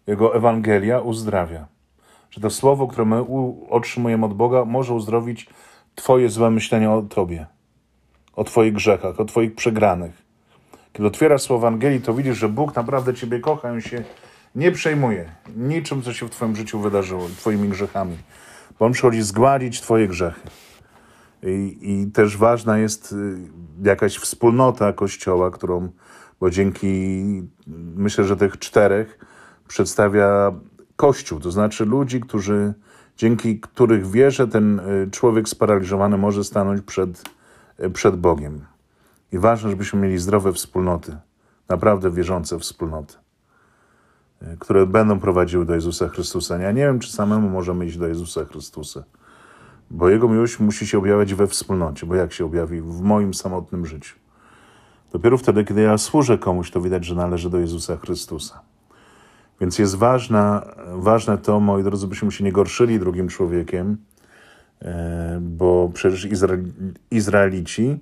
Jego 0.08 0.36
Ewangelia 0.36 1.00
uzdrawia. 1.00 1.68
Że 2.32 2.42
to 2.42 2.50
słowo, 2.50 2.88
które 2.88 3.06
my 3.06 3.26
otrzymujemy 3.70 4.26
od 4.26 4.34
Boga, 4.34 4.66
może 4.66 4.94
uzdrowić 4.94 5.50
Twoje 5.96 6.30
złe 6.30 6.52
myślenia 6.52 6.94
o 6.94 7.02
Tobie, 7.02 7.46
o 8.36 8.44
Twoich 8.44 8.74
grzechach, 8.74 9.20
o 9.20 9.26
Twoich 9.26 9.56
przegranych. 9.56 10.24
Kiedy 10.94 11.08
otwierasz 11.08 11.42
słowo 11.42 11.68
Ewangelii, 11.68 12.02
to 12.02 12.14
widzisz, 12.14 12.38
że 12.38 12.50
Bóg 12.50 12.76
naprawdę 12.76 13.14
Ciebie 13.14 13.40
kocha 13.40 13.78
i 13.78 13.82
się 13.82 14.04
nie 14.56 14.72
przejmuje 14.72 15.32
niczym, 15.56 16.02
co 16.02 16.14
się 16.14 16.26
w 16.26 16.30
Twoim 16.30 16.56
życiu 16.56 16.80
wydarzyło, 16.80 17.28
Twoimi 17.38 17.70
grzechami. 17.70 18.18
Bo 18.80 18.86
On 18.86 18.92
przychodzi 18.92 19.22
zgładzić 19.22 19.82
Twoje 19.82 20.08
grzechy. 20.08 20.50
I, 21.44 21.78
I, 21.82 22.12
też 22.12 22.38
ważna 22.38 22.78
jest 22.78 23.12
y, 23.12 23.38
jakaś 23.84 24.18
wspólnota 24.18 24.94
Kościoła, 24.94 25.52
którą, 25.52 25.90
bo 26.40 26.50
dzięki, 26.50 27.24
myślę, 27.96 28.24
że 28.24 28.38
tych 28.38 28.60
czterech 28.60 29.20
przedstawia 29.68 30.52
Kościół, 31.02 31.40
to 31.40 31.52
znaczy 31.52 31.86
ludzi, 31.86 32.22
którzy, 32.22 32.74
dzięki 33.18 33.60
których 33.60 34.08
wierzę, 34.08 34.48
ten 34.48 34.80
y, 34.80 35.10
człowiek 35.12 35.50
sparaliżowany 35.50 36.18
może 36.18 36.44
stanąć 36.44 36.82
przed, 36.82 37.24
y, 37.80 37.90
przed 37.90 38.16
Bogiem. 38.16 38.66
I 39.32 39.38
ważne, 39.38 39.70
żebyśmy 39.70 40.00
mieli 40.00 40.18
zdrowe 40.18 40.54
wspólnoty, 40.54 41.18
naprawdę 41.70 42.12
wierzące 42.12 42.60
wspólnoty, 42.60 43.16
które 44.60 44.86
będą 44.86 45.20
prowadziły 45.20 45.66
do 45.66 45.76
Jezusa 45.76 46.08
Chrystusa. 46.08 46.58
Ja 46.58 46.72
nie 46.72 46.82
wiem, 46.82 47.00
czy 47.00 47.12
samemu 47.12 47.50
możemy 47.50 47.86
iść 47.86 47.98
do 47.98 48.08
Jezusa 48.08 48.46
Chrystusa, 48.46 49.04
bo 49.92 50.10
Jego 50.10 50.30
miłość 50.30 50.60
musi 50.60 50.88
się 50.88 50.98
objawiać 50.98 51.34
we 51.34 51.48
wspólnocie, 51.48 52.06
bo 52.06 52.16
jak 52.16 52.34
się 52.34 52.46
objawi 52.46 52.82
w 52.82 53.02
moim 53.02 53.34
samotnym 53.34 53.86
życiu? 53.86 54.16
Dopiero 55.12 55.38
wtedy, 55.38 55.64
kiedy 55.64 55.82
ja 55.82 55.98
służę 55.98 56.38
komuś, 56.38 56.72
to 56.72 56.82
widać, 56.82 57.06
że 57.06 57.16
należy 57.16 57.50
do 57.50 57.60
Jezusa 57.60 57.98
Chrystusa. 57.98 58.62
Więc 59.62 59.80
jest 59.80 59.96
ważna, 59.96 60.66
ważne 60.88 61.38
to, 61.38 61.60
moi 61.60 61.84
drodzy, 61.84 62.08
byśmy 62.08 62.32
się 62.32 62.44
nie 62.44 62.52
gorszyli 62.52 63.00
drugim 63.00 63.28
człowiekiem, 63.28 63.98
e, 64.82 65.40
bo 65.42 65.92
przecież 65.94 66.28
Izraelici 67.12 68.00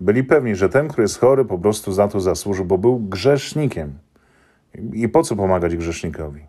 byli 0.00 0.24
pewni, 0.24 0.56
że 0.56 0.68
ten, 0.68 0.88
który 0.88 1.02
jest 1.02 1.18
chory, 1.18 1.44
po 1.44 1.58
prostu 1.58 1.92
za 1.92 2.08
to 2.08 2.20
zasłużył, 2.20 2.64
bo 2.64 2.78
był 2.78 2.98
grzesznikiem. 2.98 3.98
I 4.92 5.08
po 5.08 5.22
co 5.22 5.36
pomagać 5.36 5.76
grzesznikowi? 5.76 6.40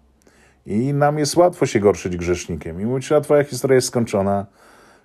I 0.65 0.93
nam 0.93 1.17
jest 1.17 1.37
łatwo 1.37 1.65
się 1.65 1.79
gorszyć 1.79 2.17
grzesznikiem. 2.17 2.81
I 2.81 2.85
mówić, 2.85 3.11
a 3.11 3.21
twoja 3.21 3.43
historia 3.43 3.75
jest 3.75 3.87
skończona. 3.87 4.45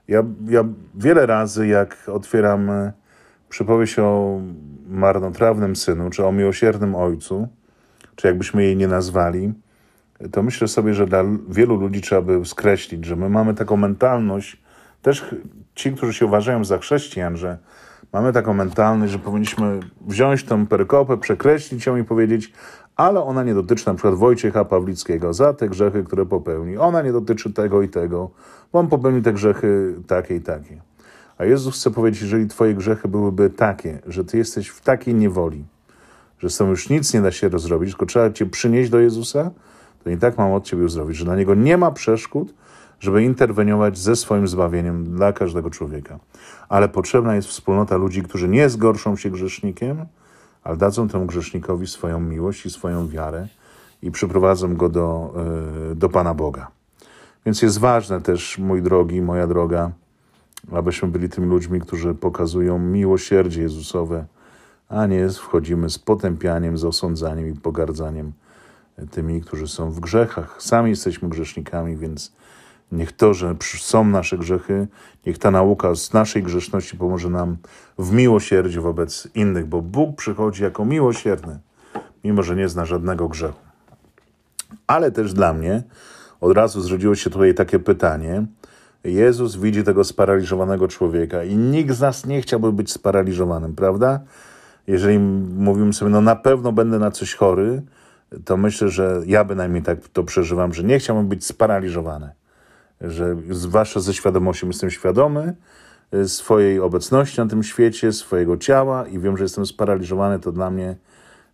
Ja, 0.08 0.24
ja 0.48 0.64
wiele 0.94 1.26
razy, 1.26 1.66
jak 1.66 1.96
otwieram 2.06 2.70
e, 2.70 2.92
przypowieść 3.48 3.98
o 3.98 4.40
marnotrawnym 4.88 5.76
synu, 5.76 6.10
czy 6.10 6.26
o 6.26 6.32
miłosiernym 6.32 6.94
ojcu, 6.94 7.48
czy 8.16 8.26
jakbyśmy 8.26 8.64
jej 8.64 8.76
nie 8.76 8.88
nazwali, 8.88 9.52
to 10.32 10.42
myślę 10.42 10.68
sobie, 10.68 10.94
że 10.94 11.06
dla 11.06 11.24
wielu 11.48 11.76
ludzi 11.76 12.00
trzeba 12.00 12.22
by 12.22 12.44
skreślić, 12.44 13.04
że 13.04 13.16
my 13.16 13.28
mamy 13.28 13.54
taką 13.54 13.76
mentalność, 13.76 14.62
też 15.02 15.34
ci, 15.74 15.92
którzy 15.92 16.14
się 16.14 16.26
uważają 16.26 16.64
za 16.64 16.78
chrześcijan, 16.78 17.36
że 17.36 17.58
mamy 18.12 18.32
taką 18.32 18.54
mentalność, 18.54 19.12
że 19.12 19.18
powinniśmy 19.18 19.80
wziąć 20.06 20.44
tą 20.44 20.66
perykopę, 20.66 21.16
przekreślić 21.16 21.86
ją 21.86 21.96
i 21.96 22.04
powiedzieć, 22.04 22.52
ale 22.96 23.22
ona 23.22 23.44
nie 23.44 23.54
dotyczy 23.54 23.86
na 23.86 23.94
przykład 23.94 24.14
Wojciecha 24.14 24.64
Pawlickiego 24.64 25.34
za 25.34 25.54
te 25.54 25.68
grzechy, 25.68 26.04
które 26.04 26.26
popełni. 26.26 26.78
Ona 26.78 27.02
nie 27.02 27.12
dotyczy 27.12 27.52
tego 27.52 27.82
i 27.82 27.88
tego, 27.88 28.30
bo 28.72 28.78
on 28.78 28.88
popełni 28.88 29.22
te 29.22 29.32
grzechy 29.32 29.94
takie 30.06 30.36
i 30.36 30.40
takie. 30.40 30.82
A 31.38 31.44
Jezus 31.44 31.74
chce 31.74 31.90
powiedzieć, 31.90 32.22
jeżeli 32.22 32.46
twoje 32.46 32.74
grzechy 32.74 33.08
byłyby 33.08 33.50
takie, 33.50 33.98
że 34.06 34.24
ty 34.24 34.38
jesteś 34.38 34.68
w 34.68 34.80
takiej 34.80 35.14
niewoli, 35.14 35.64
że 36.42 36.50
z 36.50 36.56
tym 36.56 36.70
już 36.70 36.88
nic 36.88 37.14
nie 37.14 37.22
da 37.22 37.30
się 37.32 37.48
rozrobić, 37.48 37.90
tylko 37.90 38.06
trzeba 38.06 38.30
cię 38.30 38.46
przynieść 38.46 38.90
do 38.90 39.00
Jezusa, 39.00 39.50
to 40.04 40.10
i 40.10 40.16
tak 40.16 40.38
mam 40.38 40.52
od 40.52 40.64
ciebie 40.64 40.84
uzdrowić, 40.84 41.16
że 41.16 41.24
dla 41.24 41.36
Niego 41.36 41.54
nie 41.54 41.76
ma 41.76 41.90
przeszkód, 41.90 42.54
żeby 43.00 43.22
interweniować 43.22 43.98
ze 43.98 44.16
swoim 44.16 44.48
zbawieniem 44.48 45.04
dla 45.04 45.32
każdego 45.32 45.70
człowieka. 45.70 46.18
Ale 46.68 46.88
potrzebna 46.88 47.36
jest 47.36 47.48
wspólnota 47.48 47.96
ludzi, 47.96 48.22
którzy 48.22 48.48
nie 48.48 48.68
zgorszą 48.68 49.16
się 49.16 49.30
grzesznikiem, 49.30 50.06
ale 50.64 50.76
dadzą 50.76 51.08
temu 51.08 51.26
grzesznikowi 51.26 51.86
swoją 51.86 52.20
miłość 52.20 52.66
i 52.66 52.70
swoją 52.70 53.08
wiarę 53.08 53.48
i 54.02 54.10
przyprowadzą 54.10 54.76
go 54.76 54.88
do, 54.88 55.34
e, 55.90 55.94
do 55.94 56.08
Pana 56.08 56.34
Boga. 56.34 56.70
Więc 57.46 57.62
jest 57.62 57.78
ważne 57.78 58.20
też, 58.20 58.58
mój 58.58 58.82
drogi, 58.82 59.22
moja 59.22 59.46
droga, 59.46 59.90
abyśmy 60.72 61.08
byli 61.08 61.28
tymi 61.28 61.46
ludźmi, 61.46 61.80
którzy 61.80 62.14
pokazują 62.14 62.78
miłosierdzie 62.78 63.62
Jezusowe, 63.62 64.26
a 64.92 65.06
nie 65.06 65.28
wchodzimy 65.28 65.90
z 65.90 65.98
potępianiem, 65.98 66.78
z 66.78 66.84
osądzaniem 66.84 67.48
i 67.48 67.54
pogardzaniem 67.54 68.32
tymi, 69.10 69.40
którzy 69.40 69.68
są 69.68 69.90
w 69.90 70.00
grzechach. 70.00 70.62
Sami 70.62 70.90
jesteśmy 70.90 71.28
grzesznikami, 71.28 71.96
więc 71.96 72.32
Niech 72.92 73.12
to, 73.12 73.34
że 73.34 73.56
są 73.60 74.04
nasze 74.04 74.38
grzechy, 74.38 74.88
niech 75.26 75.38
ta 75.38 75.50
nauka 75.50 75.94
z 75.94 76.12
naszej 76.12 76.42
grzeszności 76.42 76.96
pomoże 76.96 77.30
nam 77.30 77.56
w 77.98 78.12
miłosierdziu 78.12 78.82
wobec 78.82 79.28
innych, 79.34 79.66
bo 79.66 79.82
Bóg 79.82 80.16
przychodzi 80.16 80.62
jako 80.62 80.84
miłosierny, 80.84 81.58
mimo 82.24 82.42
że 82.42 82.56
nie 82.56 82.68
zna 82.68 82.86
żadnego 82.86 83.28
grzechu. 83.28 83.60
Ale 84.86 85.10
też 85.10 85.32
dla 85.32 85.52
mnie 85.52 85.82
od 86.40 86.56
razu 86.56 86.80
zrodziło 86.80 87.14
się 87.14 87.30
tutaj 87.30 87.54
takie 87.54 87.78
pytanie. 87.78 88.46
Jezus 89.04 89.56
widzi 89.56 89.84
tego 89.84 90.04
sparaliżowanego 90.04 90.88
człowieka 90.88 91.44
i 91.44 91.56
nikt 91.56 91.94
z 91.94 92.00
nas 92.00 92.26
nie 92.26 92.42
chciałby 92.42 92.72
być 92.72 92.92
sparaliżowanym, 92.92 93.74
prawda? 93.74 94.20
Jeżeli 94.86 95.18
mówimy 95.58 95.92
sobie, 95.92 96.10
no 96.10 96.20
na 96.20 96.36
pewno 96.36 96.72
będę 96.72 96.98
na 96.98 97.10
coś 97.10 97.34
chory, 97.34 97.82
to 98.44 98.56
myślę, 98.56 98.88
że 98.88 99.22
ja 99.26 99.44
bynajmniej 99.44 99.82
tak 99.82 100.08
to 100.08 100.24
przeżywam, 100.24 100.74
że 100.74 100.84
nie 100.84 100.98
chciałbym 100.98 101.28
być 101.28 101.46
sparaliżowany 101.46 102.30
że 103.02 103.36
zwłaszcza 103.50 104.00
ze 104.00 104.14
świadomością 104.14 104.66
jestem 104.66 104.90
świadomy 104.90 105.56
y, 106.14 106.28
swojej 106.28 106.80
obecności 106.80 107.40
na 107.40 107.46
tym 107.46 107.62
świecie, 107.62 108.12
swojego 108.12 108.56
ciała 108.56 109.06
i 109.06 109.18
wiem, 109.18 109.36
że 109.36 109.44
jestem 109.44 109.66
sparaliżowany, 109.66 110.38
to 110.38 110.52
dla 110.52 110.70
mnie 110.70 110.96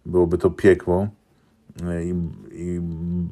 byłoby 0.06 0.38
to 0.38 0.50
piekło 0.50 1.08
y, 1.82 2.04
i, 2.04 2.14
i 2.52 2.78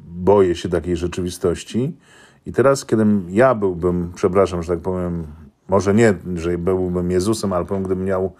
boję 0.07 0.55
się 0.55 0.69
takiej 0.69 0.95
rzeczywistości. 0.95 1.97
I 2.45 2.51
teraz, 2.51 2.85
kiedy 2.85 3.05
ja 3.29 3.55
byłbym, 3.55 4.11
przepraszam, 4.15 4.63
że 4.63 4.73
tak 4.73 4.79
powiem, 4.79 5.27
może 5.69 5.93
nie, 5.93 6.13
że 6.35 6.57
byłbym 6.57 7.11
Jezusem, 7.11 7.53
ale 7.53 7.65
powiem, 7.65 7.83
gdybym 7.83 8.05
miał 8.05 8.33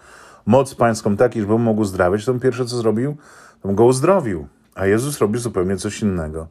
moc 0.48 0.74
pańską 0.74 1.16
takiej, 1.16 1.42
żebym 1.42 1.60
mógł 1.60 1.80
uzdrawiać, 1.80 2.24
to 2.24 2.34
pierwsze 2.34 2.66
co 2.66 2.76
zrobił, 2.76 3.16
to 3.62 3.68
go 3.68 3.84
uzdrowił. 3.84 4.46
A 4.74 4.86
Jezus 4.86 5.18
robi 5.18 5.38
zupełnie 5.38 5.76
coś 5.76 6.02
innego. 6.02 6.46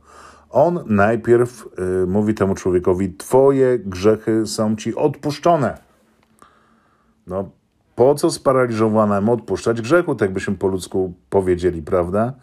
On 0.49 0.83
najpierw 0.85 1.67
y, 2.03 2.07
mówi 2.07 2.33
temu 2.33 2.55
człowiekowi: 2.55 3.13
Twoje 3.13 3.79
grzechy 3.79 4.47
są 4.47 4.75
ci 4.75 4.95
odpuszczone. 4.95 5.77
No, 7.27 7.49
po 7.95 8.15
co 8.15 8.31
sparaliżowanemu 8.31 9.33
odpuszczać 9.33 9.81
grzechu, 9.81 10.15
tak 10.15 10.33
byśmy 10.33 10.55
po 10.55 10.67
ludzku 10.67 11.13
powiedzieli, 11.29 11.81
prawda? 11.81 12.33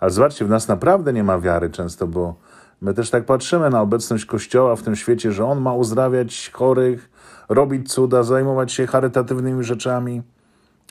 Ale 0.00 0.10
zobaczcie, 0.10 0.44
w 0.44 0.48
nas 0.48 0.68
naprawdę 0.68 1.12
nie 1.12 1.24
ma 1.24 1.38
wiary 1.38 1.70
często, 1.70 2.06
bo 2.06 2.34
my 2.80 2.94
też 2.94 3.10
tak 3.10 3.24
patrzymy 3.24 3.70
na 3.70 3.80
obecność 3.80 4.24
Kościoła 4.24 4.76
w 4.76 4.82
tym 4.82 4.96
świecie, 4.96 5.32
że 5.32 5.46
on 5.46 5.60
ma 5.60 5.74
uzdrawiać 5.74 6.50
chorych, 6.54 7.10
robić 7.48 7.92
cuda, 7.92 8.22
zajmować 8.22 8.72
się 8.72 8.86
charytatywnymi 8.86 9.64
rzeczami. 9.64 10.22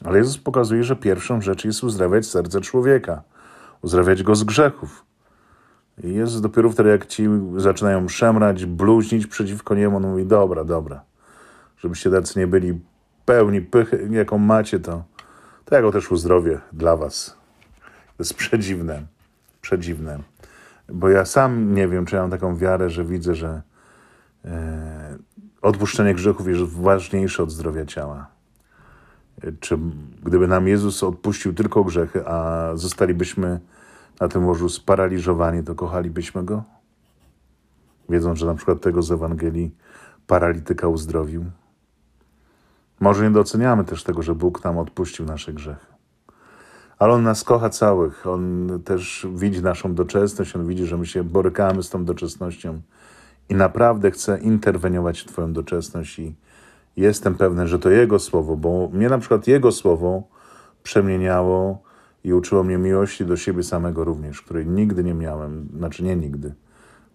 Ale 0.05 0.17
Jezus 0.17 0.37
pokazuje, 0.37 0.83
że 0.83 0.95
pierwszą 0.95 1.41
rzecz 1.41 1.65
jest 1.65 1.83
uzdrawiać 1.83 2.25
serce 2.25 2.61
człowieka, 2.61 3.21
uzdrawiać 3.81 4.23
go 4.23 4.35
z 4.35 4.43
grzechów. 4.43 5.05
I 6.03 6.13
Jezus 6.13 6.41
dopiero 6.41 6.69
wtedy, 6.69 6.89
jak 6.89 7.05
ci 7.05 7.27
zaczynają 7.57 8.07
szemrać, 8.07 8.65
bluźnić 8.65 9.27
przeciwko 9.27 9.75
niemu, 9.75 9.97
on 9.97 10.03
mówi, 10.03 10.25
dobra, 10.25 10.63
dobra, 10.63 11.03
żebyście 11.77 12.11
tacy 12.11 12.39
nie 12.39 12.47
byli 12.47 12.79
pełni 13.25 13.61
pychy, 13.61 14.07
jaką 14.11 14.37
macie, 14.37 14.79
to, 14.79 15.03
to 15.65 15.75
ja 15.75 15.81
go 15.81 15.91
też 15.91 16.11
uzdrowię 16.11 16.59
dla 16.73 16.97
was. 16.97 17.37
To 18.17 18.23
jest 18.23 18.33
przedziwne, 18.33 19.01
przedziwne. 19.61 20.19
Bo 20.89 21.09
ja 21.09 21.25
sam 21.25 21.75
nie 21.75 21.87
wiem, 21.87 22.05
czy 22.05 22.15
ja 22.15 22.21
mam 22.21 22.31
taką 22.31 22.57
wiarę, 22.57 22.89
że 22.89 23.05
widzę, 23.05 23.35
że 23.35 23.61
e, 24.45 25.17
odpuszczenie 25.61 26.13
grzechów 26.13 26.47
jest 26.47 26.61
ważniejsze 26.61 27.43
od 27.43 27.51
zdrowia 27.51 27.85
ciała. 27.85 28.32
Czy 29.59 29.77
gdyby 30.23 30.47
nam 30.47 30.67
Jezus 30.67 31.03
odpuścił 31.03 31.53
tylko 31.53 31.83
grzechy, 31.83 32.27
a 32.27 32.69
zostalibyśmy 32.75 33.59
na 34.19 34.27
tym 34.27 34.45
łożu 34.45 34.69
sparaliżowani, 34.69 35.63
to 35.63 35.75
kochalibyśmy 35.75 36.43
go? 36.43 36.63
Wiedząc, 38.09 38.39
że 38.39 38.45
na 38.45 38.55
przykład 38.55 38.81
tego 38.81 39.01
z 39.01 39.11
Ewangelii 39.11 39.75
paralityka 40.27 40.87
uzdrowił. 40.87 41.45
Może 42.99 43.23
nie 43.23 43.31
doceniamy 43.31 43.83
też 43.83 44.03
tego, 44.03 44.23
że 44.23 44.35
Bóg 44.35 44.63
nam 44.63 44.77
odpuścił 44.77 45.25
nasze 45.25 45.53
grzechy. 45.53 45.85
Ale 46.99 47.13
On 47.13 47.23
nas 47.23 47.43
kocha 47.43 47.69
całych. 47.69 48.27
On 48.27 48.69
też 48.85 49.27
widzi 49.35 49.61
naszą 49.61 49.95
doczesność, 49.95 50.55
On 50.55 50.67
widzi, 50.67 50.85
że 50.85 50.97
my 50.97 51.05
się 51.05 51.23
borykamy 51.23 51.83
z 51.83 51.89
tą 51.89 52.05
doczesnością 52.05 52.81
i 53.49 53.55
naprawdę 53.55 54.11
chce 54.11 54.39
interweniować 54.39 55.21
w 55.21 55.25
Twoją 55.25 55.53
doczesność 55.53 56.19
i 56.19 56.35
jestem 56.97 57.35
pewny, 57.35 57.67
że 57.67 57.79
to 57.79 57.89
Jego 57.89 58.19
słowo, 58.19 58.57
bo 58.57 58.89
mnie 58.93 59.09
na 59.09 59.17
przykład 59.17 59.47
Jego 59.47 59.71
słowo 59.71 60.23
przemieniało 60.83 61.83
i 62.23 62.33
uczyło 62.33 62.63
mnie 62.63 62.77
miłości 62.77 63.25
do 63.25 63.37
siebie 63.37 63.63
samego 63.63 64.03
również, 64.03 64.41
której 64.41 64.67
nigdy 64.67 65.03
nie 65.03 65.13
miałem, 65.13 65.67
znaczy 65.77 66.03
nie 66.03 66.15
nigdy. 66.15 66.53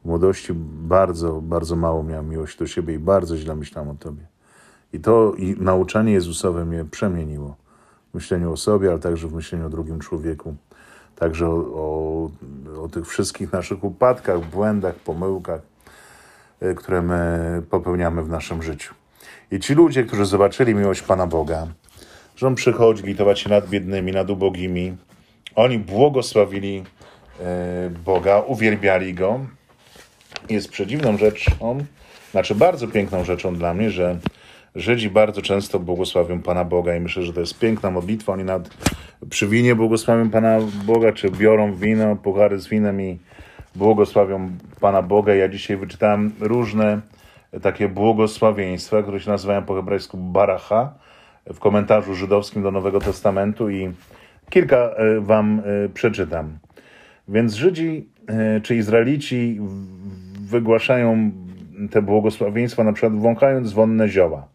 W 0.03 0.05
młodości 0.05 0.53
bardzo, 0.83 1.41
bardzo 1.41 1.77
mało 1.77 2.03
miałem 2.03 2.29
miłości 2.29 2.59
do 2.59 2.67
siebie 2.67 2.95
i 2.95 2.99
bardzo 2.99 3.37
źle 3.37 3.57
myślałem 3.57 3.91
o 3.91 3.95
Tobie. 3.95 4.27
I 4.93 5.01
to 5.01 5.33
i 5.37 5.57
nauczanie 5.59 6.13
Jezusowe 6.13 6.65
mnie 6.65 6.85
przemieniło 6.85 7.57
w 8.11 8.15
myśleniu 8.15 8.53
o 8.53 8.57
sobie, 8.57 8.91
ale 8.91 8.99
także 8.99 9.29
w 9.29 9.33
myśleniu 9.33 9.67
o 9.67 9.71
drugim 9.71 9.99
człowieku. 9.99 10.55
Także 11.17 11.49
o, 11.49 11.53
o, 11.53 12.31
o 12.83 12.89
tych 12.89 13.07
wszystkich 13.07 13.53
naszych 13.53 13.85
upadkach, 13.85 14.51
błędach, 14.51 14.95
pomyłkach, 14.95 15.61
y, 16.63 16.75
które 16.75 17.03
my 17.03 17.63
popełniamy 17.71 18.23
w 18.23 18.29
naszym 18.29 18.63
życiu. 18.63 18.95
I 19.53 19.61
ci 19.61 19.75
ludzie, 19.75 20.05
którzy 20.05 20.25
zobaczyli 20.27 20.75
miłość 20.75 21.03
Pana 21.03 21.27
Boga, 21.27 21.67
że 22.37 22.47
On 22.47 22.55
przychodzi 22.55 23.03
litować 23.03 23.41
się 23.41 23.51
nad 23.51 23.69
biednymi, 23.69 24.13
nad 24.13 24.31
ubogimi, 24.31 24.97
oni 25.55 25.79
błogosławili 25.79 26.85
y, 27.41 27.91
Boga, 27.91 28.41
uwielbiali 28.41 29.15
Go. 29.15 29.41
Jest 30.49 30.71
przedziwną 30.71 31.19
rzeczą, 31.19 31.85
znaczy 32.31 32.55
bardzo 32.55 32.89
piękną 32.89 33.25
rzeczą 33.25 33.55
dla 33.55 33.75
mnie, 33.75 33.91
że 33.91 34.19
Żydzi 34.75 35.11
bardzo 35.11 35.43
często 35.43 35.79
błogosławią 35.79 36.43
Pana 36.43 36.65
Boga 36.65 36.97
i 36.97 37.01
myślę, 37.01 37.23
że 37.23 37.33
to 37.33 37.41
jest 37.41 37.59
piękna 37.59 37.91
modlitwa. 37.91 38.33
Oni 38.33 38.45
nad, 38.45 38.69
przy 39.31 39.49
winie 39.49 39.75
błogosławią 39.75 40.31
Pana 40.31 40.59
Boga, 40.85 41.13
czy 41.13 41.31
biorą 41.31 41.75
wino, 41.75 42.17
puchary 42.17 42.59
z 42.59 42.69
winem 42.69 43.01
i 43.01 43.19
błogosławią 43.75 44.51
Pana 44.81 45.03
Boga. 45.03 45.35
Ja 45.35 45.49
dzisiaj 45.49 45.77
wyczytałem 45.77 46.33
różne 46.41 47.01
takie 47.63 47.89
błogosławieństwa, 47.89 49.03
które 49.03 49.21
się 49.21 49.31
nazywają 49.31 49.63
po 49.63 49.75
hebrajsku 49.75 50.17
baracha 50.17 50.95
w 51.47 51.59
komentarzu 51.59 52.15
żydowskim 52.15 52.63
do 52.63 52.71
Nowego 52.71 53.01
Testamentu 53.01 53.71
i 53.71 53.93
kilka 54.51 54.77
e, 54.77 55.21
wam 55.21 55.63
e, 55.65 55.89
przeczytam. 55.89 56.59
Więc 57.29 57.55
Żydzi 57.55 58.09
e, 58.27 58.61
czy 58.61 58.77
Izraelici 58.77 59.61
wygłaszają 60.41 61.31
te 61.91 62.03
błogosławieństwa, 62.03 62.85
na 62.85 62.93
przykład 62.93 63.17
wąchając 63.17 63.73
wonne 63.73 64.09
zioła 64.09 64.49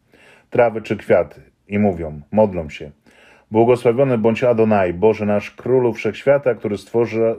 trawy 0.54 0.82
czy 0.82 0.98
kwiaty 0.98 1.42
i 1.68 1.80
mówią, 1.80 2.22
modlą 2.32 2.70
się. 2.70 2.92
Błogosławiony 3.52 4.18
bądź 4.18 4.44
Adonai, 4.44 4.94
Boże 4.94 5.26
nasz 5.26 5.52
Królu 5.52 5.94
Wszechświata, 5.94 6.56
który 6.56 6.78
stworzy, 6.78 7.36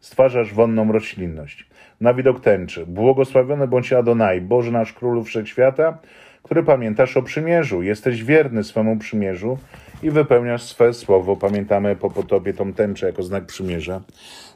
stwarzasz 0.00 0.54
wonną 0.54 0.92
roślinność. 0.92 1.66
Na 2.00 2.14
widok 2.14 2.40
tęczy. 2.40 2.86
Błogosławiony 2.86 3.68
bądź 3.68 3.92
Adonai, 3.92 4.40
Boże 4.40 4.70
nasz 4.70 4.92
Królu 4.92 5.24
Wszechświata, 5.24 5.98
który 6.42 6.62
pamiętasz 6.62 7.16
o 7.16 7.22
przymierzu. 7.22 7.82
Jesteś 7.82 8.24
wierny 8.24 8.64
swemu 8.64 8.96
przymierzu 8.96 9.58
i 10.02 10.10
wypełniasz 10.10 10.62
swe 10.62 10.94
słowo. 10.94 11.36
Pamiętamy 11.36 11.96
po 11.96 12.10
potopie 12.10 12.54
tą 12.54 12.72
tęczę 12.72 13.06
jako 13.06 13.22
znak 13.22 13.46
przymierza. 13.46 14.00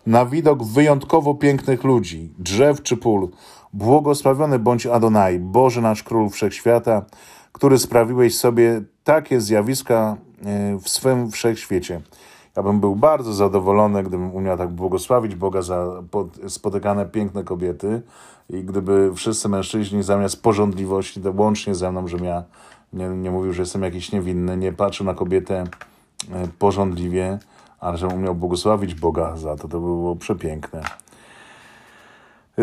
Na 0.07 0.27
widok 0.27 0.65
wyjątkowo 0.65 1.35
pięknych 1.35 1.85
ludzi, 1.85 2.33
drzew 2.39 2.83
czy 2.83 2.97
pól. 2.97 3.29
Błogosławiony 3.73 4.59
bądź 4.59 4.87
Adonai, 4.87 5.39
Boże 5.39 5.81
nasz 5.81 6.03
Król 6.03 6.31
Wszechświata, 6.31 7.07
który 7.53 7.79
sprawiłeś 7.79 8.37
sobie 8.37 8.81
takie 9.05 9.41
zjawiska 9.41 10.17
e, 10.45 10.79
w 10.83 10.89
swym 10.89 11.31
wszechświecie. 11.31 12.01
Ja 12.59 12.63
bym 12.63 12.81
był 12.81 12.97
bardzo 12.97 13.33
zadowolony, 13.33 14.03
gdybym 14.03 14.35
umiał 14.35 14.59
tak 14.59 14.69
błogosławić 14.69 15.35
Boga 15.35 15.63
za 15.63 15.87
spotykane 16.49 17.07
piękne 17.07 17.45
kobiety 17.45 18.03
i 18.51 18.65
gdyby 18.65 19.15
wszyscy 19.15 19.49
mężczyźni 19.49 20.03
zamiast 20.03 20.43
porządliwości, 20.43 21.21
to 21.21 21.33
łącznie 21.37 21.75
ze 21.75 21.93
mną, 21.93 22.09
żebym 22.09 22.27
ja 22.27 22.43
nie, 22.93 23.09
nie 23.09 23.31
mówił, 23.31 23.53
że 23.53 23.63
jestem 23.63 23.83
jakiś 23.83 24.13
niewinny, 24.13 24.57
nie 24.57 24.73
patrzył 24.73 25.07
na 25.07 25.15
kobietę 25.15 25.65
e, 26.33 26.49
porządliwie, 26.59 27.39
ale 27.81 27.99
żebym 27.99 28.19
umiał 28.19 28.35
błogosławić 28.35 28.95
Boga 28.95 29.37
za 29.37 29.57
to, 29.57 29.63
to 29.69 29.81
by 29.81 29.87
było 29.87 30.17
przepiękne. 30.17 30.83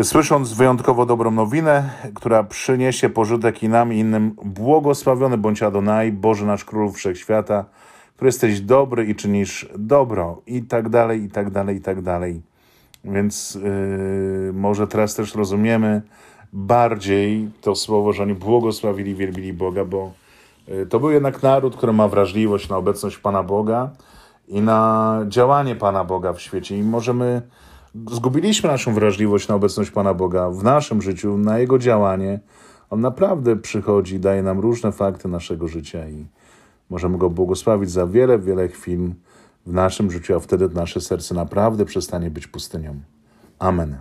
Słysząc 0.02 0.52
wyjątkowo 0.52 1.06
dobrą 1.06 1.30
nowinę, 1.30 1.90
która 2.14 2.44
przyniesie 2.44 3.08
pożytek 3.08 3.62
i 3.62 3.68
nam 3.68 3.92
i 3.92 3.98
innym, 3.98 4.36
błogosławiony 4.44 5.38
bądź 5.38 5.62
Adonai, 5.62 6.12
Boże 6.12 6.46
nasz 6.46 6.64
Król 6.64 6.92
Wszechświata, 6.92 7.64
który 8.16 8.28
jesteś 8.28 8.60
dobry 8.60 9.06
i 9.06 9.14
czynisz 9.14 9.68
dobro, 9.78 10.42
i 10.46 10.62
tak 10.62 10.88
dalej, 10.88 11.22
i 11.22 11.30
tak 11.30 11.50
dalej, 11.50 11.76
i 11.76 11.80
tak 11.80 12.02
dalej. 12.02 12.42
Więc 13.04 13.54
yy, 13.54 14.52
może 14.52 14.86
teraz 14.86 15.14
też 15.14 15.34
rozumiemy 15.34 16.02
bardziej 16.52 17.50
to 17.60 17.74
słowo, 17.74 18.12
że 18.12 18.22
oni 18.22 18.34
błogosławili, 18.34 19.14
wielbili 19.14 19.52
Boga, 19.52 19.84
bo 19.84 20.12
yy, 20.68 20.86
to 20.86 21.00
był 21.00 21.10
jednak 21.10 21.42
naród, 21.42 21.76
który 21.76 21.92
ma 21.92 22.08
wrażliwość 22.08 22.68
na 22.68 22.76
obecność 22.76 23.18
Pana 23.18 23.42
Boga 23.42 23.90
i 24.48 24.60
na 24.60 25.20
działanie 25.28 25.76
Pana 25.76 26.04
Boga 26.04 26.32
w 26.32 26.40
świecie. 26.40 26.78
I 26.78 26.82
możemy 26.82 27.42
zgubiliśmy 28.10 28.70
naszą 28.70 28.94
wrażliwość 28.94 29.48
na 29.48 29.54
obecność 29.54 29.90
Pana 29.90 30.14
Boga 30.14 30.50
w 30.50 30.64
naszym 30.64 31.02
życiu, 31.02 31.38
na 31.38 31.58
Jego 31.58 31.78
działanie. 31.78 32.40
On 32.90 33.00
naprawdę 33.00 33.56
przychodzi, 33.56 34.20
daje 34.20 34.42
nam 34.42 34.60
różne 34.60 34.92
fakty 34.92 35.28
naszego 35.28 35.68
życia 35.68 36.08
i 36.08 36.26
możemy 36.90 37.18
Go 37.18 37.30
błogosławić 37.30 37.90
za 37.90 38.06
wiele, 38.06 38.38
wiele 38.38 38.68
chwil 38.68 39.10
w 39.66 39.72
naszym 39.72 40.10
życiu, 40.10 40.36
a 40.36 40.40
wtedy 40.40 40.68
nasze 40.68 41.00
serce 41.00 41.34
naprawdę 41.34 41.84
przestanie 41.84 42.30
być 42.30 42.46
pustynią. 42.46 43.00
Amen. 43.58 43.96